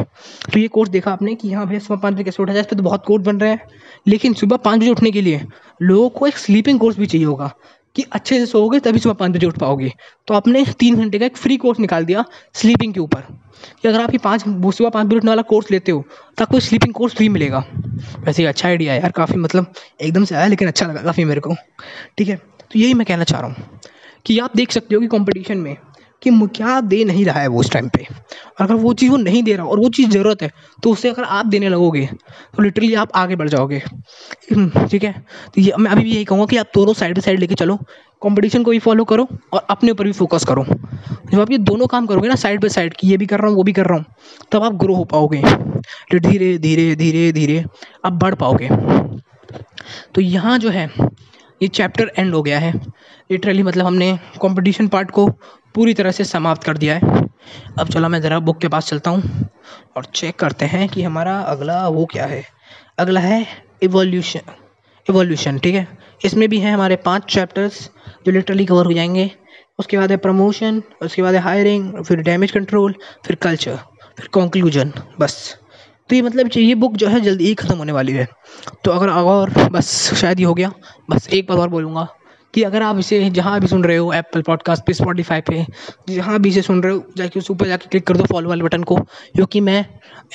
तो 0.52 0.58
ये 0.58 0.68
कोर्स 0.68 0.90
देखा 0.90 1.12
आपने 1.12 1.34
कि 1.34 1.52
हाँ 1.52 1.66
भैया 1.66 1.80
सुबह 1.80 2.00
पाँच 2.00 2.14
बजे 2.14 2.24
कैसे 2.24 2.42
उठा 2.42 2.52
जाए? 2.52 2.60
इस 2.60 2.66
पर 2.66 2.76
तो 2.76 2.82
बहुत 2.82 3.04
कोर्स 3.06 3.24
बन 3.24 3.40
रहे 3.40 3.50
हैं। 3.50 3.60
लेकिन 4.06 4.34
सुबह 4.34 4.56
पाँच 4.56 4.80
बजे 4.80 4.90
उठने 4.90 5.10
के 5.10 5.20
लिए 5.20 5.40
लोगों 5.82 6.08
को 6.08 6.26
एक 6.26 6.38
स्लीपिंग 6.38 6.78
कोर्स 6.80 6.98
भी 6.98 7.06
चाहिए 7.06 7.26
होगा 7.26 7.52
कि 7.96 8.02
अच्छे 8.12 8.38
से 8.38 8.46
सोओगे 8.46 8.78
तभी 8.80 8.98
सुबह 8.98 9.14
पाँच 9.14 9.32
बजे 9.32 9.46
उठ 9.46 9.58
पाओगे। 9.58 9.92
तो 10.28 10.34
आपने 10.34 10.64
तीन 10.78 10.96
घंटे 10.96 11.18
का 11.18 11.26
एक 11.26 11.36
फ्री 11.36 11.56
कोर्स 11.56 11.80
निकाल 11.80 12.04
दिया 12.04 12.24
स्लीपिंग 12.54 12.94
के 12.94 13.00
ऊपर। 13.00 13.20
कि 13.82 13.88
अगर 13.88 14.00
आप 14.00 14.12
ये 14.12 14.18
पाँच, 14.18 14.40
सुबह 14.40 14.90
पाँच 14.90 15.06
बजे 15.06 15.16
उठने 15.16 15.30
वाला 15.30 15.42
कोर्स 15.42 15.70
लेते 15.70 15.92
हो 15.92 16.04
तो 16.38 16.44
आपको 16.44 16.60
स्लीपिंग 16.60 16.94
कोर्स 16.94 17.14
फ्री 17.14 17.28
मिलेगा। 17.28 17.64
वैसे 18.18 18.42
ये 18.42 18.48
अच्छा 18.48 18.68
आइडिया 18.68 18.92
है 18.92 19.00
यार, 19.00 19.10
काफ़ी 19.10 19.36
मतलब 19.36 19.72
एकदम 20.00 20.24
से 20.24 20.34
आया, 20.34 20.46
लेकिन 20.46 20.68
अच्छा 20.68 20.86
लगा 20.86 21.02
काफ़ी 21.02 21.24
मेरे 21.24 21.40
को। 21.40 21.54
ठीक 22.18 22.28
है 22.28 22.36
तो 22.36 22.78
यही 22.78 22.94
मैं 22.94 23.06
कहना 23.06 23.24
चाह 23.24 23.40
रहा 23.40 23.50
हूँ 23.50 23.80
कि 24.26 24.38
आप 24.38 24.56
देख 24.56 24.72
सकते 24.72 24.94
हो 24.94 25.00
कि 25.00 25.06
कंपटीशन 25.08 25.58
में 25.58 25.76
कि 26.22 26.30
क्या 26.56 26.80
दे 26.80 27.04
नहीं 27.04 27.24
रहा 27.24 27.40
है 27.40 27.48
वो 27.48 27.60
उस 27.60 27.70
टाइम 27.72 27.88
पे। 27.88 28.02
और 28.02 28.64
अगर 28.64 28.74
वो 28.74 28.92
चीज़ 28.94 29.10
वो 29.10 29.16
नहीं 29.16 29.42
दे 29.42 29.54
रहा 29.56 29.66
और 29.66 29.80
वो 29.80 29.88
चीज़ 29.88 30.10
ज़रूरत 30.10 30.42
है 30.42 30.50
तो 30.82 30.90
उसे 30.90 31.08
अगर 31.08 31.22
आप 31.22 31.46
देने 31.46 31.68
लगोगे 31.68 32.06
तो 32.56 32.62
लिटरली 32.62 32.94
आप 32.94 33.10
आगे 33.14 33.36
बढ़ 33.36 33.48
जाओगे। 33.48 33.76
हम्म, 34.52 34.86
ठीक 34.86 35.04
है? 35.04 35.12
तो 35.54 35.60
ये 35.60 35.72
मैं 35.78 35.90
अभी 35.90 36.02
भी 36.02 36.12
यही 36.12 36.24
कहूँगा 36.24 36.46
कि 36.46 36.56
आप 36.56 36.70
दोनों 36.74 36.94
साइड 36.94 37.14
बाई 37.14 37.22
साइड 37.22 37.40
लेके 37.40 37.54
चलो 37.54 37.76
कंपटीशन 38.22 38.62
को 38.62 38.70
भी 38.70 38.78
फॉलो 38.78 39.04
करो 39.04 39.26
और 39.52 39.66
अपने 39.70 39.90
ऊपर 39.90 40.04
भी 40.04 40.12
फोकस 40.12 40.44
करो। 40.44 40.64
जब 40.64 41.40
आप 41.40 41.50
ये 41.50 41.58
दोनों 41.60 41.86
काम 41.86 42.06
करोगे 42.06 42.28
ना 42.28 42.34
साइड 42.36 42.60
बाई 42.60 42.68
साइड 42.70 42.94
की 42.94 43.08
ये 43.08 43.16
भी 43.16 43.26
कर 43.26 43.38
रहा 43.38 43.48
हूँ 43.48 43.56
वो 43.56 43.62
भी 43.62 43.72
कर 43.72 43.86
रहा 43.86 43.98
हूँ 43.98 44.04
तब 44.52 44.62
आप 44.62 44.74
ग्रो 44.74 44.94
हो 44.94 45.04
पाओगे। 45.04 45.42
तो 45.42 46.18
धीरे 46.20 46.56
धीरे 46.58 46.94
धीरे 46.96 47.30
धीरे 47.32 47.64
आप 48.04 48.12
बढ़ 48.14 48.34
पाओगे। 48.34 48.68
तो 50.14 50.20
यहाँ 50.20 50.58
जो 50.58 50.70
है 50.70 50.90
ये 51.60 51.68
चैप्टर 51.68 52.10
एंड 52.18 52.34
हो 52.34 52.42
गया 52.42 52.58
है। 52.58 52.72
लिटरली 53.30 53.62
मतलब 53.62 53.86
हमने 53.86 54.18
कंपटीशन 54.42 54.88
पार्ट 54.88 55.10
को 55.10 55.26
पूरी 55.76 55.94
तरह 55.94 56.10
से 56.10 56.24
समाप्त 56.24 56.64
कर 56.64 56.78
दिया 56.78 56.94
है। 56.94 57.24
अब 57.78 57.88
चलो 57.88 58.08
मैं 58.08 58.20
ज़रा 58.20 58.38
बुक 58.40 58.60
के 58.60 58.68
पास 58.68 58.88
चलता 58.88 59.10
हूँ 59.10 59.48
और 59.96 60.04
चेक 60.14 60.38
करते 60.38 60.64
हैं 60.66 60.88
कि 60.88 61.02
हमारा 61.02 61.38
अगला 61.40 61.86
वो 61.88 62.04
क्या 62.12 62.26
है। 62.26 62.42
अगला 62.98 63.20
है 63.20 63.46
इवोल्यूशन 63.82 64.52
इवोल्यूशन 65.06 65.58
ठीक 65.58 65.74
है? 65.74 65.86
इसमें 66.24 66.48
भी 66.48 66.58
हैं 66.60 66.72
हमारे 66.74 66.96
पाँच 67.04 67.24
चैप्टर्स 67.24 67.90
जो 68.26 68.32
लिटरली 68.32 68.64
कवर 68.64 68.86
हो 68.86 68.92
जाएँगे। 68.92 69.30
उसके 69.78 69.98
बाद 69.98 70.10
है 70.10 70.16
प्रमोशन 70.16 70.82
उसके 71.02 71.22
बाद 71.22 71.34
है 71.34 71.40
हायरिंग 71.40 72.04
फिर 72.04 72.20
डैमेज 72.22 72.50
कंट्रोल 72.50 72.94
फिर 73.26 73.36
कल्चर 73.36 73.78
फिर 74.18 74.28
कंक्लूजन 74.34 74.92
बस। 75.20 75.56
तो 76.10 76.16
ये 76.16 76.22
मतलब 76.22 76.50
ये 76.56 76.74
बुक 76.74 76.96
जो 76.96 77.08
है 77.08 77.20
जल्दी 77.20 77.46
ही 77.46 77.54
ख़त्म 77.54 77.76
होने 77.76 77.92
वाली 77.92 78.12
है। 78.12 78.26
तो 78.84 78.90
अगर 78.90 79.08
और, 79.08 79.50
बस 79.70 79.88
शायद 80.14 80.40
ये 80.40 80.46
हो 80.46 80.54
गया। 80.54 80.72
बस 81.10 81.28
एक 81.28 81.46
बार 81.48 81.58
और 81.58 81.68
बोलूँगा। 81.68 82.06
कि 82.56 82.62
अगर 82.62 82.82
आप 82.82 82.98
इसे 82.98 83.18
जहाँ 83.30 83.58
भी 83.60 83.66
सुन 83.66 83.82
रहे 83.84 83.96
हो 83.96 84.12
एप्पल 84.12 84.42
पॉडकास्ट 84.42 84.82
पे 84.86 84.92
स्पॉटीफाई 84.92 85.40
पे, 85.40 85.64
जहाँ 86.08 86.38
भी 86.40 86.48
इसे 86.48 86.62
सुन 86.62 86.82
रहे 86.82 86.92
हो, 86.92 87.02
जाके 87.16 87.38
उस 87.38 87.50
ऊपर 87.50 87.66
जाके 87.66 87.88
क्लिक 87.88 88.06
कर 88.06 88.16
दो 88.16 88.24
फॉलो 88.24 88.48
वाले 88.48 88.64
बटन 88.64 88.82
को। 88.82 88.96
क्योंकि 88.96 89.60
मैं 89.60 89.84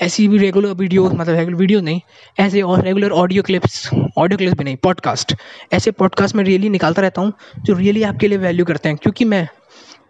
ऐसी 0.02 0.28
भी 0.28 0.38
रेगुलर 0.38 0.74
वीडियो 0.74 1.10
मतलब 1.10 1.36
रेगुलर 1.36 1.58
वीडियो 1.58 1.82
नहीं, 1.82 2.02
ऐसे 2.40 2.62
और 2.62 2.84
regular 2.84 3.12
audio 3.12 3.44
clips 3.44 3.90
audio 4.18 4.38
clips 4.38 4.58
भी 4.58 4.64
नहीं 4.64 4.76
पॉडकास्ट 4.76 5.36
ऐसे 5.74 5.92
पॉडकास्ट 5.92 6.36
में 6.36 6.44
रियली 6.44 6.70
निकालता 6.70 7.02
रहता 7.02 7.22
हूँ, 7.22 7.34
जो 7.62 7.74
रियली 7.74 8.04
आपके 8.04 8.28
लिए 8.28 8.38
वैल्यू 8.38 8.66
करते 8.66 8.90
हैं, 8.90 8.98
क्योंकि 8.98 9.26
मैं 9.26 9.48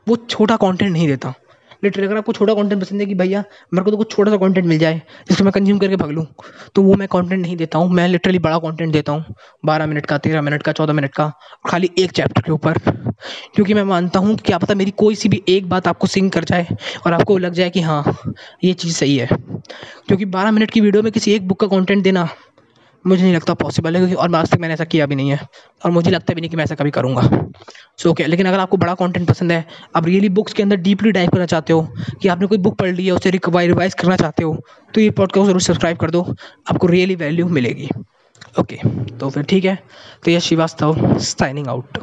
वो 0.08 0.15
छोटा 0.15 0.56
कॉन्टेंट 0.56 0.91
नहीं 0.91 1.08
देता। 1.08 1.34
लिटरली 1.84 2.06
अगर 2.08 2.18
आपको 2.18 2.34
छोटा 2.34 2.54
कंटेंट 2.54 2.82
पसंद 2.82 3.02
है 3.02 3.06
कि 3.08 3.16
भैया, 3.16 3.44
मेरे 3.74 3.84
को 3.84 3.92
तो 3.92 3.98
कुछ 3.98 4.12
छोटा 4.12 4.32
सा 4.32 4.38
कंटेंट 4.38 4.66
मिल 4.68 4.80
जाए, 4.80 5.02
जिसको 5.30 5.44
मैं 5.44 5.52
कंज्यूम 5.54 5.80
करके 5.80 5.96
भाग 5.96 6.12
लूँ 6.12 6.26
तो 6.76 6.82
वो 6.82 6.96
मैं 6.96 7.08
कंटेंट 7.08 7.42
नहीं 7.42 7.56
देता 7.58 7.80
हूँ। 7.80 7.90
मैं 7.92 8.08
लिटरली 8.08 8.40
बड़ा 8.40 8.58
कंटेंट 8.60 8.94
देता 8.94 9.12
हूँ। 9.12 9.36
बारह 9.66 9.86
मिनट 9.86 10.06
का, 10.06 10.18
तेरह 10.18 10.42
मिनट 10.42 10.64
का, 10.64 10.72
चौदह 10.72 10.94
मिनट 10.94 11.14
का 11.14 11.32
खाली 11.68 11.90
एक 12.00 12.12
चैप्टर 12.12 12.42
के 12.42 12.52
ऊपर। 12.52 12.78
क्योंकि 13.56 13.74
मैं 13.74 13.84
मानता 13.84 14.20
हूँ 14.20 14.36
कि 14.36 14.44
क्या 14.46 14.58
पता 14.58 14.76
मेरी 14.76 14.92
कोई 14.98 15.16
सी 15.16 15.30
भी 15.30 15.42
एक 15.50 15.70
बात 15.70 15.88
आपको 15.88 16.08
सिंक 16.08 16.32
कर 16.34 16.44
जाए, 16.44 16.68
और 17.06 17.14
आपको 17.14 17.38
लग 17.38 17.54
जाए 17.54 17.70
कि 17.70 17.82
हाँ 17.82 18.04
ये 18.64 18.74
चीज़ 18.74 18.96
सही 18.96 19.18
है। 19.18 19.28
क्योंकि 19.28 20.26
बारह 20.28 20.52
मिनट 20.52 20.72
की 20.72 20.82
वीडियो 20.82 21.04
में 21.04 21.12
किसी 21.12 21.34
एक 21.34 21.48
बुक 21.48 21.60
का 21.60 21.68
कॉन्टेंट 21.68 22.04
देना 22.04 22.28
मुझे 23.05 23.22
नहीं 23.24 23.34
लगता 23.34 23.53
पॉसिबल 23.53 23.96
है, 23.96 24.00
क्योंकि 24.00 24.15
और 24.15 24.36
आज 24.36 24.50
तक 24.51 24.60
मैंने 24.60 24.74
ऐसा 24.74 24.84
किया 24.86 25.05
भी 25.05 25.15
नहीं 25.15 25.29
है। 25.29 25.39
और 25.86 25.91
मुझे 25.91 26.12
लगता 26.12 26.34
भी 26.34 26.41
नहीं 26.41 26.50
कि 26.50 26.58
मैं 26.58 26.63
ऐसा 26.63 26.75
कभी 26.75 26.91
करूँगा। 26.91 27.22
सो 28.00 28.10
ओके 28.10 28.25
लेकिन 28.25 28.48
अगर 28.48 28.60
आपको 28.60 28.77
बड़ा 28.77 28.93
कंटेंट 28.96 29.27
पसंद 29.27 29.51
है, 29.51 29.65
आप 29.96 30.05
रियली 30.05 30.29
बुक्स 30.31 30.53
के 30.53 30.63
अंदर 30.63 30.75
डीपली 30.77 31.12
डाइव 31.12 31.29
करना 31.29 31.46
चाहते 31.46 31.74
हो, 31.74 31.81
कि 32.22 32.27
आपने 32.27 32.48
कोई 32.48 32.58
बुक 32.60 32.77
पढ़ 32.79 32.91
ली 32.91 33.05
है, 33.05 33.12
उसे 33.12 33.29
रिवाइज 33.29 33.93
करना 33.93 34.15
चाहते 34.17 34.43
हो 34.43 34.58
तो 34.93 35.01
ये 35.01 35.10
पॉडकास्ट 35.12 35.48
ज़रूर 35.48 35.62
सब्सक्राइब 35.62 35.98
कर 35.98 36.12
दो। 36.12 36.22
आपको 36.70 36.88
रियली 36.88 37.15
वैल्यू 37.15 37.48
मिलेगी। 37.50 37.89
ओके 38.60 38.77
तो 39.17 39.29
फिर 39.29 39.43
ठीक 39.43 39.65
है। 39.65 39.77
तो 40.25 40.31
यह 40.31 40.39
श्रीवास्तव 40.39 41.17
साइनिंग 41.20 41.67
आउट 41.67 41.98